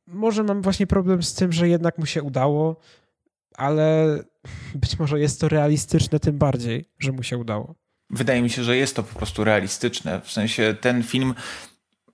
[0.08, 2.80] Może mam właśnie problem z tym, że jednak mu się udało,
[3.56, 4.20] ale
[4.76, 7.76] być może jest to realistyczne tym bardziej, że mu się udało.
[8.10, 10.22] Wydaje mi się, że jest to po prostu realistyczne.
[10.22, 11.34] W sensie ten film.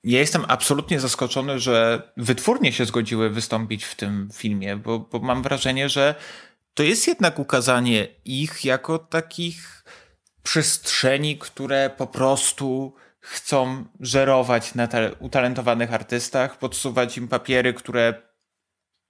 [0.03, 5.43] Ja jestem absolutnie zaskoczony, że wytwórnie się zgodziły wystąpić w tym filmie, bo, bo mam
[5.43, 6.15] wrażenie, że
[6.73, 9.82] to jest jednak ukazanie ich jako takich
[10.43, 14.87] przestrzeni, które po prostu chcą żerować na
[15.19, 18.13] utalentowanych artystach, podsuwać im papiery, które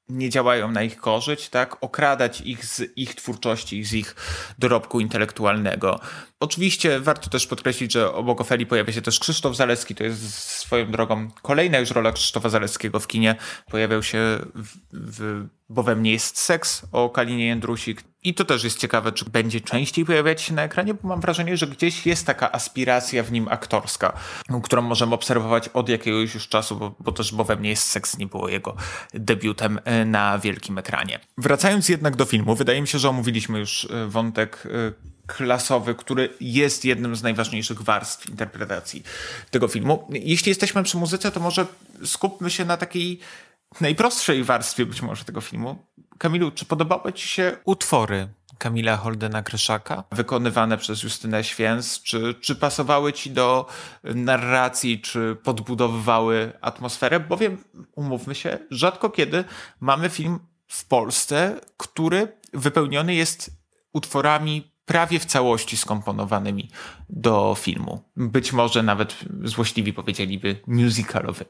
[0.09, 1.83] nie działają na ich korzyść, tak?
[1.83, 4.15] okradać ich z ich twórczości, z ich
[4.59, 5.99] dorobku intelektualnego.
[6.43, 10.91] Oczywiście warto też podkreślić, że obok Ofeli pojawia się też Krzysztof Zaleski, to jest swoją
[10.91, 13.35] drogą kolejna już rola Krzysztofa Zaleskiego w kinie.
[13.71, 14.17] Pojawiał się
[14.55, 18.03] w, w Bo we mnie jest seks o Kalinie Jędrusik.
[18.23, 21.57] I to też jest ciekawe, czy będzie częściej pojawiać się na ekranie, bo mam wrażenie,
[21.57, 24.13] że gdzieś jest taka aspiracja w nim aktorska,
[24.63, 28.17] którą możemy obserwować od jakiegoś już czasu, bo, bo też Bo we mnie jest seks
[28.17, 28.75] nie było jego
[29.13, 31.19] debiutem e, na wielkim ekranie.
[31.37, 36.29] Wracając jednak do filmu, wydaje mi się, że omówiliśmy już e, wątek e, klasowy, który
[36.41, 39.03] jest jednym z najważniejszych warstw interpretacji
[39.51, 40.07] tego filmu.
[40.09, 41.65] Jeśli jesteśmy przy muzyce, to może
[42.05, 43.19] skupmy się na takiej
[43.81, 45.85] najprostszej warstwie być może tego filmu.
[46.17, 52.55] Kamilu, czy podobały ci się utwory Kamila Holdena Kryszaka, wykonywane przez Justynę Święc, czy, czy
[52.55, 53.67] pasowały ci do
[54.03, 57.19] narracji, czy podbudowywały atmosferę?
[57.19, 57.63] Bowiem,
[57.95, 59.43] umówmy się, rzadko kiedy
[59.79, 63.51] mamy film w Polsce, który wypełniony jest
[63.93, 66.69] utworami prawie w całości skomponowanymi
[67.09, 68.01] do filmu.
[68.15, 71.45] Być może nawet złośliwi powiedzieliby musicalowy.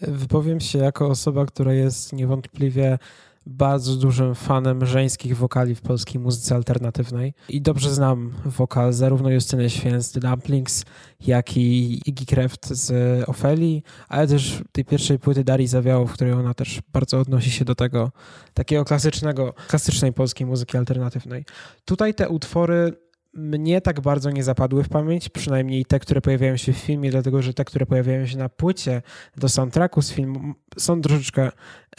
[0.00, 2.98] Wypowiem się jako osoba, która jest niewątpliwie
[3.46, 9.70] bardzo dużym fanem żeńskich wokali w polskiej muzyce alternatywnej i dobrze znam wokal zarówno Justyny
[9.70, 10.84] Święc The Dumplings,
[11.20, 12.92] jak i Iggy Kreft z
[13.28, 17.64] Ofeli, ale też tej pierwszej płyty Darii Zawiało, w której ona też bardzo odnosi się
[17.64, 18.12] do tego
[18.54, 21.44] takiego klasycznego, klasycznej polskiej muzyki alternatywnej.
[21.84, 23.03] Tutaj te utwory
[23.36, 27.42] mnie tak bardzo nie zapadły w pamięć, przynajmniej te, które pojawiają się w filmie, dlatego
[27.42, 29.02] że te, które pojawiają się na płycie
[29.36, 31.50] do soundtracku z filmu są troszeczkę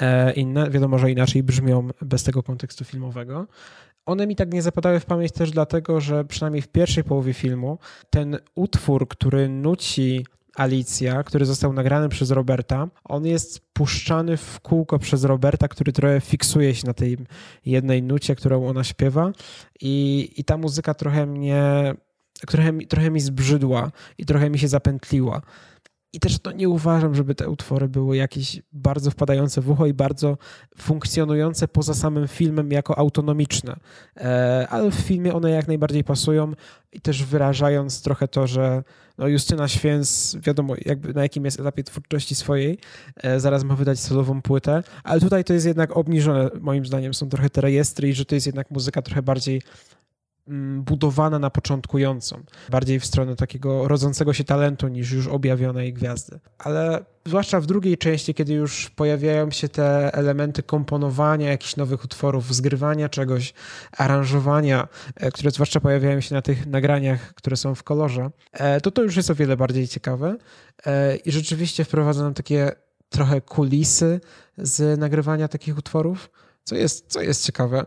[0.02, 0.70] e, inne.
[0.70, 3.48] Wiadomo, że inaczej brzmią bez tego kontekstu filmowego.
[4.06, 7.78] One mi tak nie zapadały w pamięć też dlatego, że przynajmniej w pierwszej połowie filmu
[8.10, 15.00] ten utwór, który nuci Alicja, który został nagrany przez Roberta, on jest puszczany w kółko
[15.00, 17.18] przez Roberta, który trochę fiksuje się na tej
[17.66, 19.32] jednej nucie, którą ona śpiewa
[19.82, 21.94] i, i ta muzyka trochę mnie,
[22.48, 25.42] trochę, trochę mi zbrzydła i trochę mi się zapętliła.
[26.16, 29.94] I też to nie uważam, żeby te utwory były jakieś bardzo wpadające w ucho i
[29.94, 30.38] bardzo
[30.78, 33.76] funkcjonujące poza samym filmem jako autonomiczne.
[34.18, 36.52] E, ale w filmie one jak najbardziej pasują
[36.92, 38.84] i też wyrażając trochę to, że
[39.18, 42.78] no Justyna Święc, wiadomo jakby na jakim jest etapie twórczości swojej,
[43.24, 47.30] e, zaraz ma wydać solową płytę, ale tutaj to jest jednak obniżone, moim zdaniem są
[47.30, 49.62] trochę te rejestry i że to jest jednak muzyka trochę bardziej
[50.80, 56.40] budowana na początkującą, bardziej w stronę takiego rodzącego się talentu niż już objawionej gwiazdy.
[56.58, 62.56] Ale zwłaszcza w drugiej części, kiedy już pojawiają się te elementy komponowania jakichś nowych utworów,
[62.56, 63.54] zgrywania czegoś,
[63.98, 68.92] aranżowania, e, które zwłaszcza pojawiają się na tych nagraniach, które są w kolorze, e, to
[68.92, 70.36] to już jest o wiele bardziej ciekawe
[70.86, 72.72] e, i rzeczywiście wprowadza nam takie
[73.10, 74.20] trochę kulisy
[74.58, 76.30] z nagrywania takich utworów,
[76.64, 77.86] co jest, co jest ciekawe.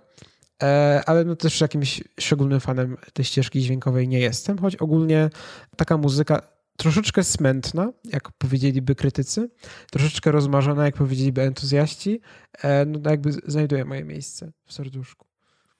[0.62, 5.30] E, ale no też jakimś szczególnym fanem tej ścieżki dźwiękowej nie jestem, choć ogólnie
[5.76, 6.42] taka muzyka
[6.76, 9.50] troszeczkę smętna, jak powiedzieliby krytycy,
[9.90, 12.20] troszeczkę rozmarzona, jak powiedzieliby entuzjaści,
[12.62, 15.26] e, no jakby znajduje moje miejsce w serduszku.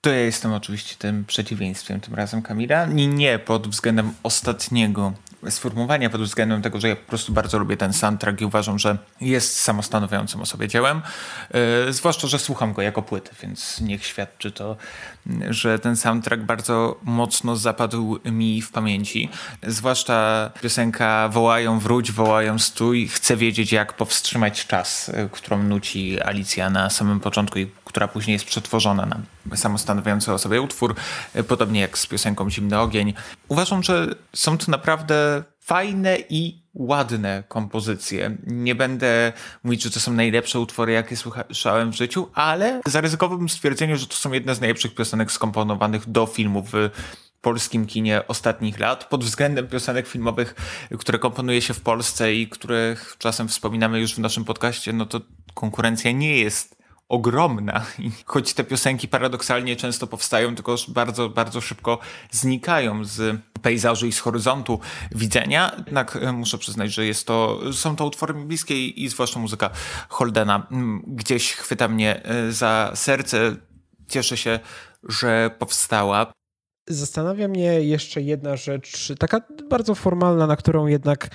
[0.01, 2.85] To ja jestem oczywiście tym przeciwieństwem tym razem Kamila.
[2.85, 5.13] Nie, nie pod względem ostatniego
[5.49, 8.97] sformułowania pod względem tego, że ja po prostu bardzo lubię ten soundtrack i uważam, że
[9.21, 11.01] jest samostanowiącym o sobie dziełem.
[11.85, 14.77] Yy, zwłaszcza, że słucham go jako płyty, więc niech świadczy to,
[15.49, 19.29] że ten soundtrack bardzo mocno zapadł mi w pamięci.
[19.63, 26.69] Zwłaszcza piosenka Wołają wróć, wołają stój, chcę wiedzieć jak powstrzymać czas, e, którą nuci Alicja
[26.69, 30.95] na samym początku i która później jest przetworzona na samostanowiący o sobie utwór,
[31.33, 33.13] e, podobnie jak z piosenką Zimny Ogień.
[33.47, 38.37] Uważam, że są to naprawdę fajne i ładne kompozycje.
[38.47, 43.97] Nie będę mówić, że to są najlepsze utwory, jakie słyszałem w życiu, ale zaryzykowałbym stwierdzenie,
[43.97, 46.89] że to są jedne z najlepszych piosenek skomponowanych do filmów w
[47.41, 50.55] polskim kinie ostatnich lat pod względem piosenek filmowych,
[50.99, 55.21] które komponuje się w Polsce i których czasem wspominamy już w naszym podcaście, no to
[55.53, 56.78] konkurencja nie jest
[57.09, 57.85] ogromna.
[57.99, 61.99] I choć te piosenki paradoksalnie często powstają, tylko bardzo, bardzo szybko
[62.31, 64.79] znikają z pejzażu i z horyzontu
[65.11, 65.71] widzenia.
[65.85, 69.39] Jednak e, muszę przyznać, że jest to, są to utwory mi bliskie i, i zwłaszcza
[69.39, 69.69] muzyka
[70.09, 73.55] Holdena mm, gdzieś chwyta mnie e, za serce.
[74.07, 74.59] Cieszę się,
[75.03, 76.38] że powstała.
[76.91, 81.29] Zastanawia mnie jeszcze jedna rzecz, taka bardzo formalna, na którą jednak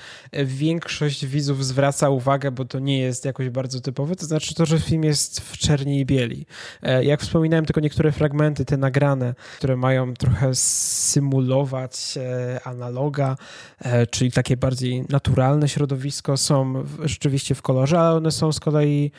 [0.44, 4.78] większość widzów zwraca uwagę, bo to nie jest jakoś bardzo typowe, to znaczy to, że
[4.78, 6.46] film jest w czerni i bieli.
[6.82, 13.36] E, jak wspominałem, tylko niektóre fragmenty, te nagrane, które mają trochę symulować e, analoga,
[13.78, 19.10] e, czyli takie bardziej naturalne środowisko, są rzeczywiście w kolorze, ale one są z kolei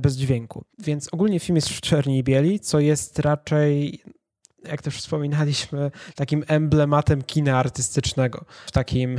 [0.00, 0.64] bez dźwięku.
[0.78, 4.02] Więc ogólnie film jest w czerni i bieli, co jest raczej
[4.64, 9.18] jak też wspominaliśmy, takim emblematem kina artystycznego, w takim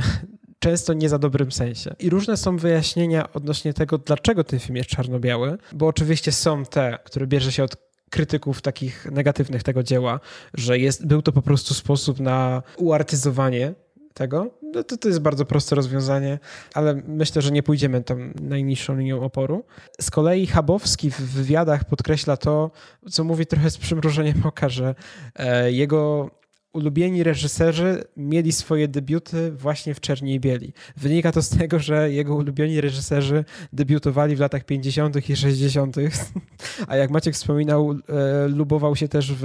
[0.58, 1.94] często nie za dobrym sensie.
[1.98, 6.98] I różne są wyjaśnienia odnośnie tego, dlaczego ten film jest czarno-biały, bo oczywiście są te,
[7.04, 7.76] które bierze się od
[8.10, 10.20] krytyków takich negatywnych tego dzieła,
[10.54, 13.74] że jest, był to po prostu sposób na uartyzowanie
[14.14, 16.38] tego, no to, to jest bardzo proste rozwiązanie,
[16.74, 19.64] ale myślę, że nie pójdziemy tam najniższą linią oporu.
[20.00, 22.70] Z kolei Chabowski w wywiadach podkreśla to,
[23.10, 24.94] co mówi trochę z przymrużeniem oka, że
[25.36, 26.30] e, jego
[26.74, 30.72] ulubieni reżyserzy mieli swoje debiuty właśnie w Czerni i Bieli.
[30.96, 35.30] Wynika to z tego, że jego ulubieni reżyserzy debiutowali w latach 50.
[35.30, 35.96] i 60.,
[36.88, 39.44] a jak Maciek wspominał, e, lubował się też w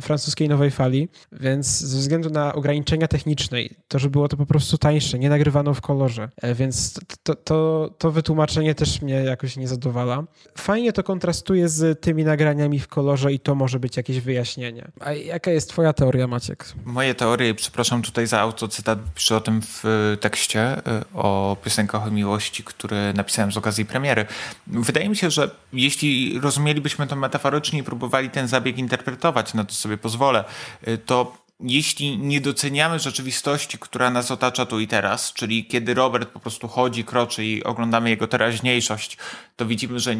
[0.00, 4.78] francuskiej Nowej Fali, więc ze względu na ograniczenia techniczne, to, że było to po prostu
[4.78, 9.68] tańsze, nie nagrywano w kolorze, e, więc to, to, to wytłumaczenie też mnie jakoś nie
[9.68, 10.24] zadowala.
[10.58, 14.88] Fajnie to kontrastuje z tymi nagraniami w kolorze i to może być jakieś wyjaśnienie.
[15.00, 16.55] A jaka jest twoja teoria, Maciek?
[16.84, 19.84] Moje teorie, przepraszam tutaj za autocytat, piszę o tym w
[20.20, 20.82] tekście, y,
[21.14, 24.26] o piosenkach o miłości, który napisałem z okazji premiery.
[24.66, 29.74] Wydaje mi się, że jeśli rozumielibyśmy to metaforycznie i próbowali ten zabieg interpretować, na to
[29.74, 30.44] sobie pozwolę,
[30.88, 36.28] y, to jeśli nie doceniamy rzeczywistości, która nas otacza tu i teraz, czyli kiedy Robert
[36.28, 39.18] po prostu chodzi, kroczy i oglądamy jego teraźniejszość,
[39.56, 40.16] to widzimy, że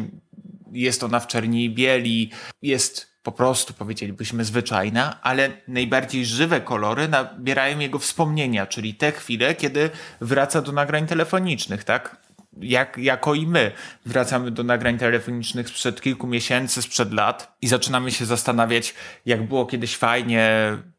[0.71, 7.07] jest ona w czerni i bieli, jest po prostu powiedzielibyśmy zwyczajna, ale najbardziej żywe kolory
[7.07, 9.89] nabierają jego wspomnienia, czyli te chwile, kiedy
[10.21, 12.15] wraca do nagrań telefonicznych, tak?
[12.61, 13.71] Jak, jako i my
[14.05, 18.93] wracamy do nagrań telefonicznych sprzed kilku miesięcy, sprzed lat i zaczynamy się zastanawiać,
[19.25, 20.49] jak było kiedyś fajnie.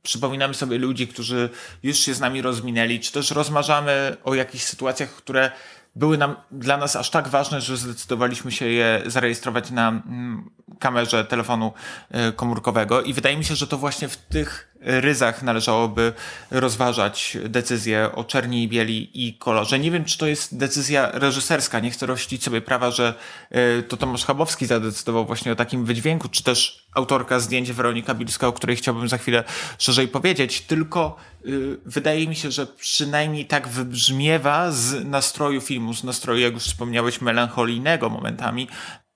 [0.02, 1.50] Przypominamy sobie ludzi, którzy
[1.82, 5.50] już się z nami rozminęli, czy też rozmarzamy o jakichś sytuacjach, które
[5.96, 11.24] były nam, dla nas aż tak ważne, że zdecydowaliśmy się je zarejestrować na mm, kamerze
[11.24, 11.72] telefonu
[12.10, 13.02] e, komórkowego.
[13.02, 16.12] I wydaje mi się, że to właśnie w tych ryzach należałoby
[16.50, 19.78] rozważać decyzję o czerni i bieli i kolorze.
[19.78, 21.80] Nie wiem, czy to jest decyzja reżyserska.
[21.80, 23.14] Nie chcę rościć sobie prawa, że
[23.50, 28.46] e, to Tomasz Chabowski zadecydował właśnie o takim wydźwięku, czy też autorka zdjęć Weronika Bilska,
[28.46, 29.44] o której chciałbym za chwilę
[29.78, 36.04] szerzej powiedzieć, tylko y, wydaje mi się, że przynajmniej tak wybrzmiewa z nastroju filmu, z
[36.04, 38.68] nastroju, jak już wspomniałeś, melancholijnego momentami,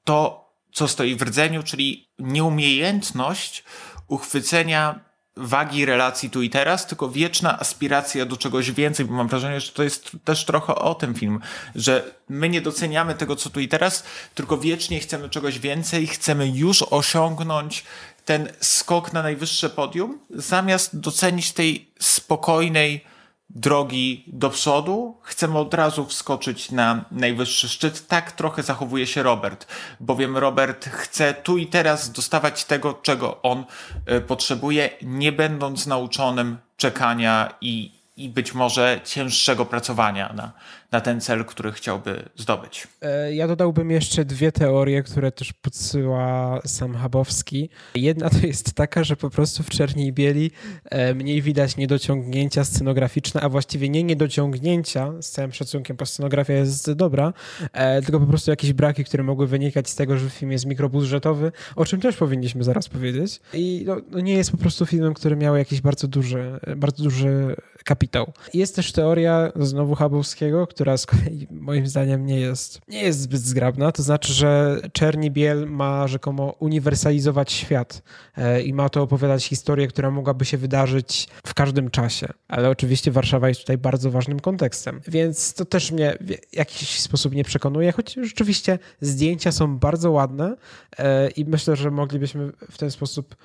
[0.04, 3.64] to, co stoi w rdzeniu, czyli nieumiejętność
[4.08, 9.60] uchwycenia wagi relacji tu i teraz, tylko wieczna aspiracja do czegoś więcej, bo mam wrażenie,
[9.60, 11.40] że to jest też trochę o tym film,
[11.74, 16.48] że my nie doceniamy tego, co tu i teraz, tylko wiecznie chcemy czegoś więcej, chcemy
[16.48, 17.84] już osiągnąć
[18.24, 23.04] ten skok na najwyższe podium, zamiast docenić tej spokojnej,
[23.50, 28.06] drogi do przodu, chcemy od razu wskoczyć na najwyższy szczyt.
[28.06, 29.66] Tak trochę zachowuje się Robert,
[30.00, 33.64] bowiem Robert chce tu i teraz dostawać tego, czego on
[34.06, 40.52] e, potrzebuje, nie będąc nauczonym czekania i, i być może cięższego pracowania na,
[40.92, 42.88] na ten cel, który chciałby zdobyć.
[43.02, 47.68] E, ja dodałbym jeszcze dwie teorie, które też podsyła sam Habowski.
[47.94, 50.50] Jedna to jest taka, że po prostu w Czerni i Bieli
[50.84, 56.92] e, mniej widać niedociągnięcia scenograficzne, a właściwie nie niedociągnięcia, z całym szacunkiem, bo scenografia jest
[56.92, 57.32] dobra,
[57.72, 61.52] e, tylko po prostu jakieś braki, które mogły wynikać z tego, że film jest mikrobudżetowy,
[61.76, 63.40] o czym też powinniśmy zaraz powiedzieć.
[63.54, 67.56] I no, no nie jest po prostu filmem, który miał jakiś bardzo duży, bardzo duży
[67.84, 68.32] kapitał.
[68.54, 73.40] Jest też teoria znowu Habowskiego, która z kolei moim zdaniem nie jest, nie jest zbyt
[73.40, 73.92] zgrabna.
[73.92, 78.02] To znaczy, że Czerni Biel ma rzekomo uniwersalizować świat
[78.36, 82.28] e, i ma to opowiadać historię, która mogłaby się wydarzyć w każdym czasie.
[82.48, 85.00] Ale oczywiście Warszawa jest tutaj bardzo ważnym kontekstem.
[85.08, 90.56] Więc to też mnie w jakiś sposób nie przekonuje, choć rzeczywiście zdjęcia są bardzo ładne
[90.98, 93.36] e, i myślę, że moglibyśmy w ten sposób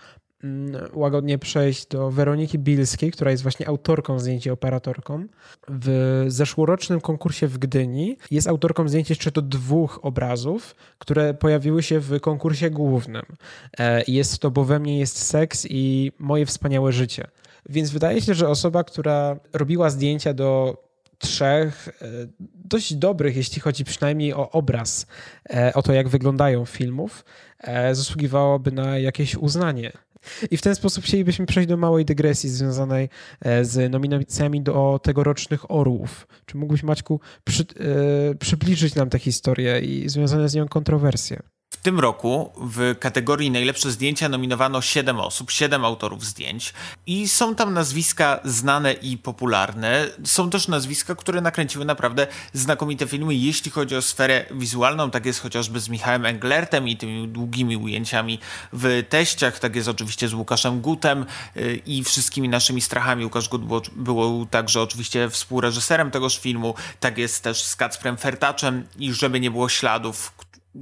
[0.94, 5.26] łagodnie przejść do Weroniki Bilskiej, która jest właśnie autorką zdjęć operatorką.
[5.70, 12.00] W zeszłorocznym konkursie w Gdyni jest autorką zdjęć jeszcze do dwóch obrazów, które pojawiły się
[12.00, 13.24] w konkursie głównym.
[13.80, 17.28] E, jest to Bo we mnie jest seks i Moje wspaniałe życie.
[17.70, 20.78] Więc wydaje się, że osoba, która robiła zdjęcia do
[21.18, 22.06] trzech e,
[22.66, 25.08] dość dobrych, jeśli chodzi przynajmniej o obraz,
[25.50, 27.26] e, o to, jak wyglądają filmów,
[27.92, 29.92] zasługiwałoby na jakieś uznanie.
[30.52, 33.10] I w ten sposób chcielibyśmy przejść do małej dygresji związanej
[33.42, 36.28] e, z nominacjami do tegorocznych Orłów.
[36.46, 41.57] Czy mógłbyś, Maćku, przy, e, przybliżyć nam tę historię i związane z nią kontrowersje?
[41.74, 46.74] W tym roku w kategorii najlepsze zdjęcia nominowano 7 osób, 7 autorów zdjęć
[47.08, 50.08] i są tam nazwiska znane i popularne.
[50.26, 55.12] Są też nazwiska, które nakręciły naprawdę znakomite filmy, jeśli chodzi o sferę wizualną.
[55.12, 58.40] Tak jest chociażby z Michałem Englertem i tymi długimi ujęciami
[58.74, 59.60] w teściach.
[59.60, 61.26] Tak jest oczywiście z Łukaszem Gutem
[61.58, 63.26] y, i wszystkimi naszymi strachami.
[63.26, 66.74] Łukasz Gut był, był także oczywiście współreżyserem tegoż filmu.
[67.00, 70.34] Tak jest też z Kacprem Fertaczem i żeby nie było śladów,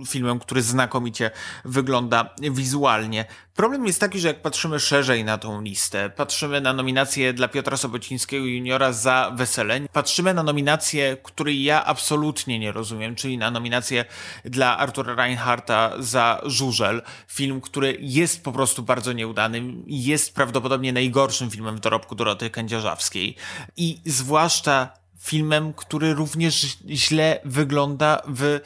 [0.07, 1.31] filmem, który znakomicie
[1.65, 3.25] wygląda wizualnie.
[3.55, 7.77] Problem jest taki, że jak patrzymy szerzej na tą listę, patrzymy na nominację dla Piotra
[7.77, 14.05] Sobocińskiego juniora za Weseleń, patrzymy na nominację, której ja absolutnie nie rozumiem, czyli na nominację
[14.45, 21.51] dla Artura Reinharta za Żużel, film, który jest po prostu bardzo nieudany, jest prawdopodobnie najgorszym
[21.51, 23.35] filmem w dorobku Doroty Kędzierzawskiej
[23.77, 28.61] i zwłaszcza filmem, który również źle wygląda w y,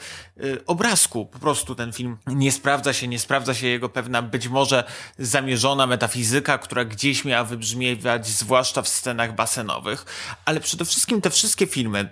[0.66, 1.26] obrazku.
[1.26, 4.84] Po prostu ten film nie sprawdza się, nie sprawdza się jego pewna być może
[5.18, 10.04] zamierzona metafizyka, która gdzieś miała wybrzmiewać, zwłaszcza w scenach basenowych,
[10.44, 12.08] ale przede wszystkim te wszystkie filmy,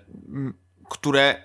[0.89, 1.43] które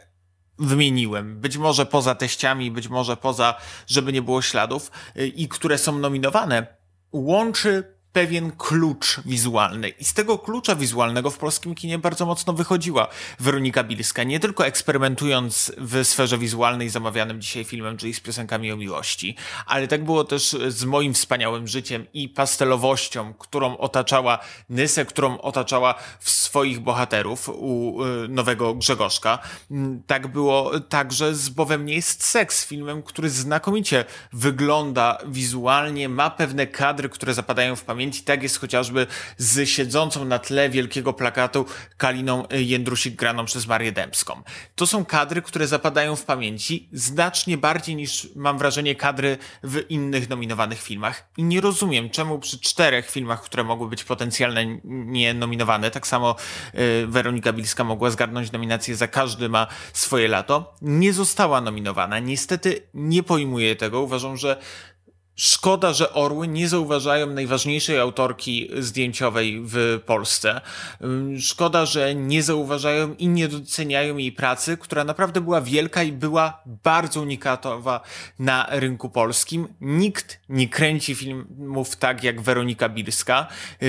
[0.59, 3.55] wymieniłem, być może poza teściami, być może poza,
[3.87, 6.67] żeby nie było śladów, y, i które są nominowane,
[7.11, 9.89] łączy pewien klucz wizualny.
[9.89, 13.07] I z tego klucza wizualnego w polskim kinie bardzo mocno wychodziła
[13.39, 14.23] Weronika Bilska.
[14.23, 19.35] Nie tylko eksperymentując w sferze wizualnej zamawianym dzisiaj filmem, czyli z piosenkami o miłości,
[19.65, 25.95] ale tak było też z moim wspaniałym życiem i pastelowością, którą otaczała Nysę, którą otaczała
[26.19, 29.39] w swoich bohaterów u y, nowego Grzegorzka.
[29.71, 36.29] Mm, tak było także z Bowiem nie jest seks, filmem, który znakomicie wygląda wizualnie, ma
[36.29, 38.23] pewne kadry, które zapadają w pamięć pamięci.
[38.23, 41.65] Tak jest chociażby z siedzącą na tle wielkiego plakatu
[41.97, 44.43] Kaliną Jędrusik graną przez Marię Dębską.
[44.75, 50.29] To są kadry, które zapadają w pamięci znacznie bardziej niż mam wrażenie kadry w innych
[50.29, 51.29] nominowanych filmach.
[51.37, 56.35] I nie rozumiem, czemu przy czterech filmach, które mogły być potencjalnie nie nominowane, tak samo
[56.75, 62.19] y, Weronika Bilska mogła zgarnąć nominację za każdy ma swoje lato, nie została nominowana.
[62.19, 64.01] Niestety nie pojmuję tego.
[64.01, 64.57] Uważam, że
[65.35, 70.61] Szkoda, że orły nie zauważają najważniejszej autorki zdjęciowej w Polsce.
[71.39, 76.61] Szkoda, że nie zauważają i nie doceniają jej pracy, która naprawdę była wielka i była
[76.83, 78.01] bardzo unikatowa
[78.39, 79.67] na rynku polskim.
[79.81, 83.47] Nikt nie kręci filmów tak jak Weronika Bilska.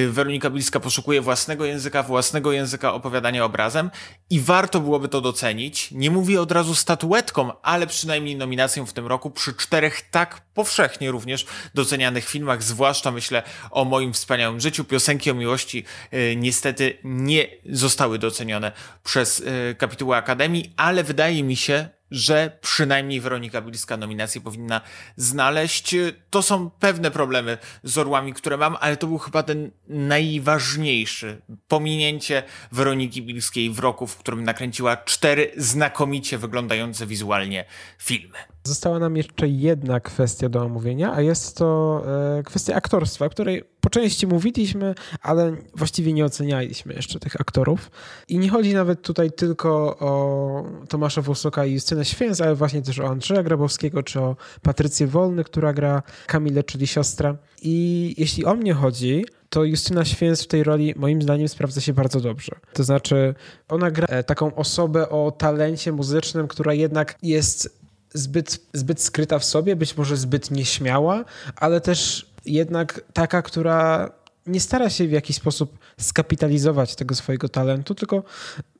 [0.08, 3.90] Weronika Bilska poszukuje własnego języka, własnego języka opowiadania obrazem
[4.30, 5.90] i warto byłoby to docenić.
[5.90, 11.10] Nie mówię od razu statuetką, ale przynajmniej nominacją w tym roku przy czterech tak powszechnie
[11.10, 14.84] również również docenianych filmach, zwłaszcza myślę o moim wspaniałym życiu.
[14.84, 18.72] Piosenki o miłości y, niestety nie zostały docenione
[19.04, 24.80] przez y, kapitułę Akademii, ale wydaje mi się, że przynajmniej Weronika Bilska nominację powinna
[25.16, 25.94] znaleźć.
[26.30, 31.42] To są pewne problemy z orłami, które mam, ale to był chyba ten najważniejszy.
[31.68, 32.42] Pominięcie
[32.72, 37.64] Weroniki Bilskiej w roku, w którym nakręciła cztery znakomicie wyglądające wizualnie
[37.98, 38.38] filmy.
[38.64, 42.02] Została nam jeszcze jedna kwestia do omówienia, a jest to
[42.38, 47.90] e, kwestia aktorstwa, której po części mówiliśmy, ale właściwie nie ocenialiśmy jeszcze tych aktorów.
[48.28, 52.98] I nie chodzi nawet tutaj tylko o Tomasza Włosoka i Justynę Święc, ale właśnie też
[52.98, 57.36] o Andrzeja Grabowskiego, czy o Patrycję Wolny, która gra Kamilę, czyli siostrę.
[57.62, 61.92] I jeśli o mnie chodzi, to Justyna Święc w tej roli moim zdaniem sprawdza się
[61.92, 62.52] bardzo dobrze.
[62.72, 63.34] To znaczy,
[63.68, 67.78] ona gra e, taką osobę o talencie muzycznym, która jednak jest
[68.14, 71.24] zbyt, zbyt skryta w sobie, być może zbyt nieśmiała,
[71.56, 74.10] ale też jednak taka, która
[74.46, 78.22] nie stara się w jakiś sposób skapitalizować tego swojego talentu, tylko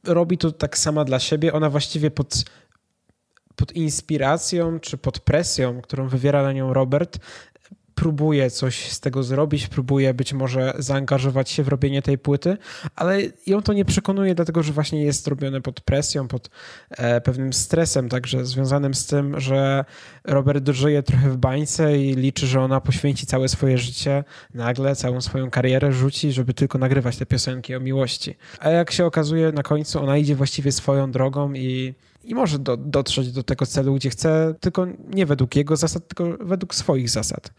[0.05, 1.53] robi to tak sama dla siebie.
[1.53, 2.45] Ona właściwie pod,
[3.57, 7.19] pod inspiracją czy pod presją, którą wywiera na nią Robert,
[7.95, 12.57] próbuje coś z tego zrobić, próbuje być może zaangażować się w robienie tej płyty,
[12.97, 16.51] ale ją to nie przekonuje, dlatego że właśnie jest robione pod presją, pod
[16.91, 19.85] e, pewnym stresem, także związanym z tym, że
[20.25, 24.25] Robert żyje trochę w bańce i liczy, że ona poświęci całe swoje życie,
[24.55, 28.37] nagle całą swoją karierę rzuci, żeby tylko nagrywać te piosenki o miłości.
[28.61, 31.95] A jak się okazuje, na końcu ona idzie właściwie swoją drogą i
[32.25, 36.25] i może do, dotrzeć do tego celu, gdzie chce, tylko nie według jego zasad, tylko
[36.41, 37.51] według swoich zasad.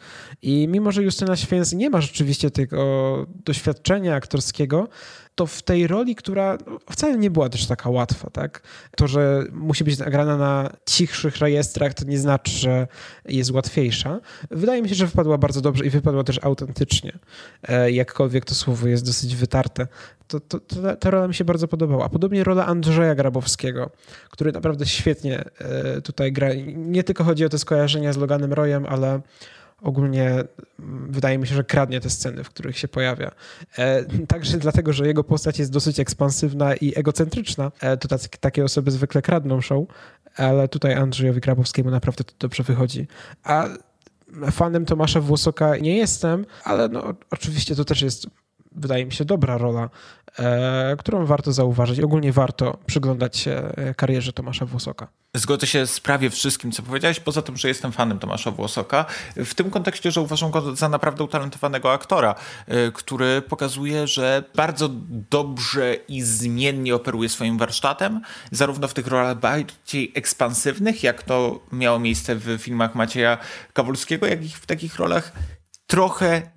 [0.41, 4.88] I mimo, że Justyna Święc nie ma rzeczywiście tego doświadczenia aktorskiego,
[5.36, 6.57] to w tej roli, która
[6.91, 8.61] wcale nie była też taka łatwa, tak?
[8.95, 12.88] To, że musi być nagrana na cichszych rejestrach, to nie znaczy, że
[13.25, 14.19] jest łatwiejsza.
[14.51, 17.19] Wydaje mi się, że wypadła bardzo dobrze i wypadła też autentycznie.
[17.63, 19.88] E, jakkolwiek to słowo jest dosyć wytarte.
[20.27, 22.05] To, to, to, ta rola mi się bardzo podobała.
[22.05, 23.91] A podobnie rola Andrzeja Grabowskiego,
[24.29, 26.49] który naprawdę świetnie e, tutaj gra.
[26.75, 29.21] Nie tylko chodzi o te skojarzenia z Loganem Royem, ale
[29.82, 30.30] ogólnie
[30.80, 33.32] mm, wydaje mi się, że kradnie te sceny, w których się pojawia.
[33.78, 38.91] E, także dlatego, że jego postać jest dosyć ekspansywna i egocentryczna, e, to takie osoby
[38.91, 39.86] zwykle kradną show,
[40.36, 43.07] ale tutaj Andrzejowi Grabowskiemu naprawdę to dobrze wychodzi.
[43.43, 43.67] A
[44.51, 48.28] fanem Tomasza Włosoka nie jestem, ale no, oczywiście to też jest
[48.76, 49.89] wydaje mi się, dobra rola.
[50.39, 51.99] E, którą warto zauważyć.
[51.99, 55.07] Ogólnie warto przyglądać się e, karierze Tomasza Włosoka.
[55.33, 59.05] Zgodzę się z prawie wszystkim, co powiedziałeś, poza tym, że jestem fanem Tomasza Włosoka.
[59.36, 62.36] W tym kontekście, że uważam go za naprawdę utalentowanego aktora,
[62.67, 64.89] e, który pokazuje, że bardzo
[65.29, 68.21] dobrze i zmiennie operuje swoim warsztatem,
[68.51, 73.38] zarówno w tych rolach bardziej ekspansywnych, jak to miało miejsce w filmach Macieja
[73.73, 75.31] Kawulskiego, jak i w takich rolach
[75.88, 76.55] trochę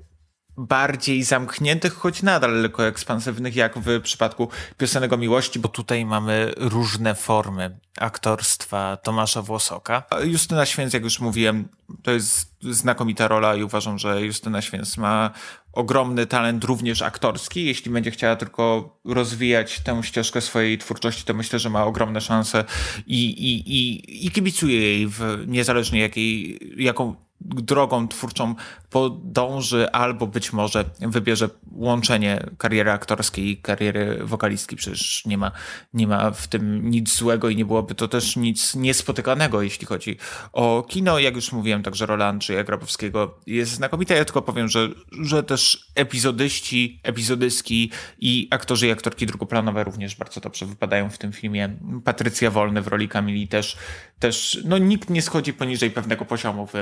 [0.59, 7.15] bardziej zamkniętych, choć nadal lekko ekspansywnych, jak w przypadku Piosenego Miłości, bo tutaj mamy różne
[7.15, 10.03] formy aktorstwa Tomasza Włosoka.
[10.25, 11.69] Justyna Święc, jak już mówiłem,
[12.03, 15.31] to jest znakomita rola i uważam, że Justyna Święc ma
[15.73, 17.65] ogromny talent również aktorski.
[17.65, 22.65] Jeśli będzie chciała tylko rozwijać tę ścieżkę swojej twórczości, to myślę, że ma ogromne szanse
[23.07, 28.55] i, i, i, i kibicuję jej w niezależnie jakiej, jaką drogą twórczą
[28.91, 34.77] podąży albo być może wybierze łączenie kariery aktorskiej i kariery wokalistki.
[34.77, 35.53] Przecież nie ma,
[35.95, 40.17] nie ma w tym nic złego i nie byłoby to też nic niespotykanego, jeśli chodzi
[40.53, 41.19] o kino.
[41.19, 44.15] Jak już mówiłem, także rola Andrzeja Grabowskiego jest znakomita.
[44.15, 44.89] Ja tylko powiem, że,
[45.23, 51.33] że też epizodyści, epizodyski i aktorzy i aktorki drugoplanowe również bardzo dobrze wypadają w tym
[51.33, 51.77] filmie.
[52.05, 53.77] Patrycja Wolny w roli Kamili też,
[54.19, 56.73] też no nikt nie schodzi poniżej pewnego poziomu w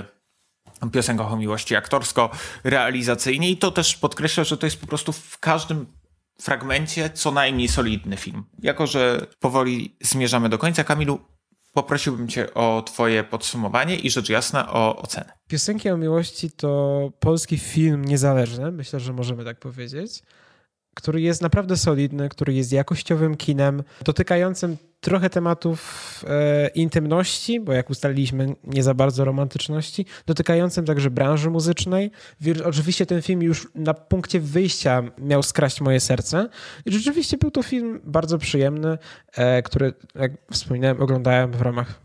[0.93, 5.87] piosenkach o miłości aktorsko-realizacyjnie i to też podkreśla, że to jest po prostu w każdym
[6.41, 8.45] fragmencie co najmniej solidny film.
[8.59, 11.21] Jako, że powoli zmierzamy do końca, Kamilu,
[11.73, 15.33] poprosiłbym cię o twoje podsumowanie i rzecz jasna o ocenę.
[15.49, 20.23] Piosenki o miłości to polski film niezależny, myślę, że możemy tak powiedzieć
[20.97, 27.91] który jest naprawdę solidny, który jest jakościowym kinem, dotykającym trochę tematów e, intymności, bo jak
[27.91, 32.11] ustaliliśmy, nie za bardzo romantyczności, dotykającym także branży muzycznej.
[32.65, 36.49] Oczywiście ten film już na punkcie wyjścia miał skraść moje serce.
[36.87, 38.99] I rzeczywiście był to film bardzo przyjemny,
[39.37, 42.01] e, który, jak wspominałem, oglądałem w ramach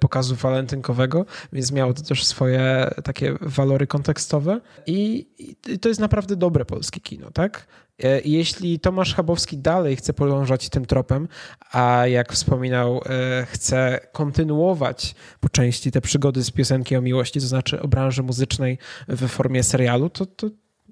[0.00, 5.26] pokazu walentynkowego, więc miało to też swoje takie walory kontekstowe i,
[5.68, 7.66] i to jest naprawdę dobre polskie kino, tak?
[8.02, 11.28] E, jeśli Tomasz Chabowski dalej chce podążać tym tropem,
[11.72, 17.46] a jak wspominał, e, chce kontynuować po części te przygody z piosenki o miłości, to
[17.46, 18.78] znaczy o branży muzycznej
[19.08, 20.46] w formie serialu, to, to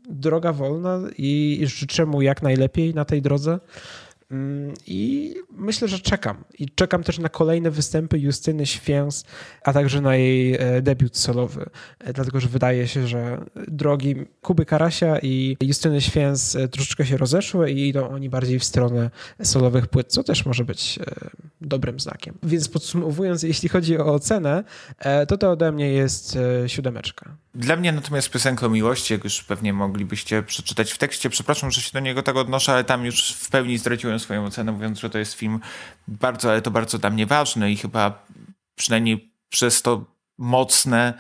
[0.08, 3.58] droga wolna i życzę mu jak najlepiej na tej drodze.
[4.30, 6.44] Mm, I myślę, że czekam.
[6.58, 9.24] I czekam też na kolejne występy Justyny Święs,
[9.62, 11.70] a także na jej e, debiut solowy.
[11.98, 17.16] E, dlatego, że wydaje się, że drogi Kuby Karasia i Justyny Święs e, troszeczkę się
[17.16, 19.10] rozeszły i idą oni bardziej w stronę
[19.42, 20.98] solowych płyt, co też może być
[21.60, 22.34] dobrym znakiem.
[22.42, 24.64] Więc podsumowując, jeśli chodzi o ocenę,
[25.28, 27.36] to to ode mnie jest siódemeczka.
[27.54, 31.90] Dla mnie natomiast piosenka miłości, jak już pewnie moglibyście przeczytać w tekście, przepraszam, że się
[31.92, 35.18] do niego tak odnoszę, ale tam już w pełni zdradziłem swoją ocenę, mówiąc, że to
[35.18, 35.60] jest film
[36.08, 38.26] bardzo, ale to bardzo dla mnie ważny i chyba
[38.74, 40.04] przynajmniej przez to
[40.38, 41.14] mocne,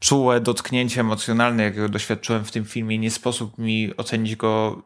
[0.00, 4.82] czułe dotknięcie emocjonalne, jakiego doświadczyłem w tym filmie, nie sposób mi ocenić go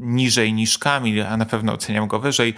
[0.00, 2.54] niżej niż Kamil, a na pewno oceniam go wyżej.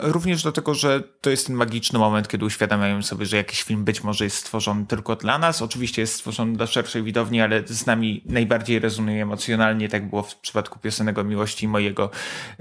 [0.00, 4.04] Również dlatego, że to jest ten magiczny moment, kiedy uświadamiają sobie, że jakiś film być
[4.04, 5.62] może jest stworzony tylko dla nas.
[5.62, 9.88] Oczywiście jest stworzony dla szerszej widowni, ale z nami najbardziej rezonuje emocjonalnie.
[9.88, 12.10] Tak było w przypadku Piosenego Miłości mojego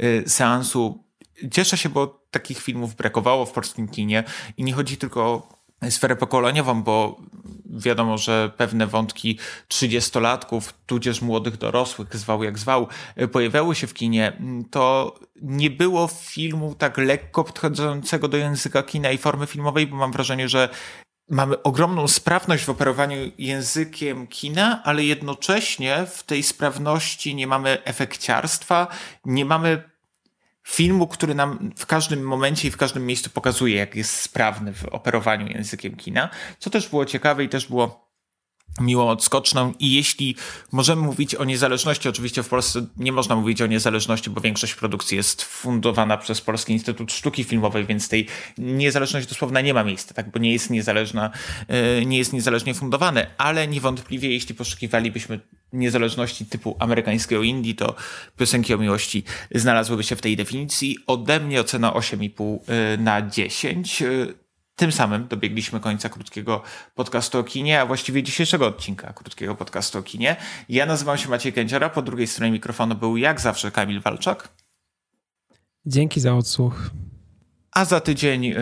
[0.03, 1.03] y, seansu.
[1.51, 4.23] Cieszę się, bo takich filmów brakowało w polskim kinie
[4.57, 7.21] i nie chodzi tylko o sferę pokoleniową, bo
[7.65, 12.87] wiadomo, że pewne wątki trzydziestolatków, tudzież młodych dorosłych, zwał jak zwał,
[13.31, 14.33] pojawiały się w kinie,
[14.71, 20.11] to nie było filmu tak lekko podchodzącego do języka kina i formy filmowej, bo mam
[20.11, 20.69] wrażenie, że
[21.29, 28.87] mamy ogromną sprawność w operowaniu językiem kina, ale jednocześnie w tej sprawności nie mamy efekciarstwa,
[29.25, 29.90] nie mamy
[30.63, 34.85] filmu, który nam w każdym momencie i w każdym miejscu pokazuje, jak jest sprawny w
[34.85, 38.10] operowaniu językiem kina, co też było ciekawe i też było
[38.79, 40.35] miłą odskoczną i jeśli
[40.71, 45.17] możemy mówić o niezależności, oczywiście w Polsce nie można mówić o niezależności, bo większość produkcji
[45.17, 50.31] jest fundowana przez Polski Instytut Sztuki Filmowej, więc tej niezależności dosłowna nie ma miejsca, tak,
[50.31, 51.31] bo nie jest niezależna,
[51.67, 55.39] e, nie jest niezależnie fundowane, ale niewątpliwie jeśli poszukiwalibyśmy
[55.73, 57.95] niezależności typu amerykańskiego indie, to
[58.37, 59.23] piosenki o miłości
[59.55, 60.97] znalazłyby się w tej definicji.
[61.07, 64.03] Ode mnie ocena 8,5 e, na 10.
[64.75, 66.61] Tym samym dobiegliśmy końca krótkiego
[66.95, 70.35] podcastu o kinie, a właściwie dzisiejszego odcinka krótkiego podcastu o kinie.
[70.69, 74.49] Ja nazywam się Maciej Kędziora, po drugiej stronie mikrofonu był jak zawsze Kamil Walczak.
[75.85, 76.89] Dzięki za odsłuch.
[77.71, 78.55] A za tydzień y,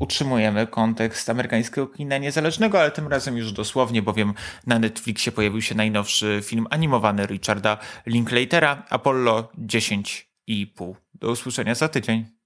[0.00, 4.34] utrzymujemy kontekst amerykańskiego kina niezależnego, ale tym razem już dosłownie, bowiem
[4.66, 10.96] na Netflixie pojawił się najnowszy film animowany Richarda Linklatera, Apollo 10 i pół.
[11.14, 12.39] Do usłyszenia za tydzień.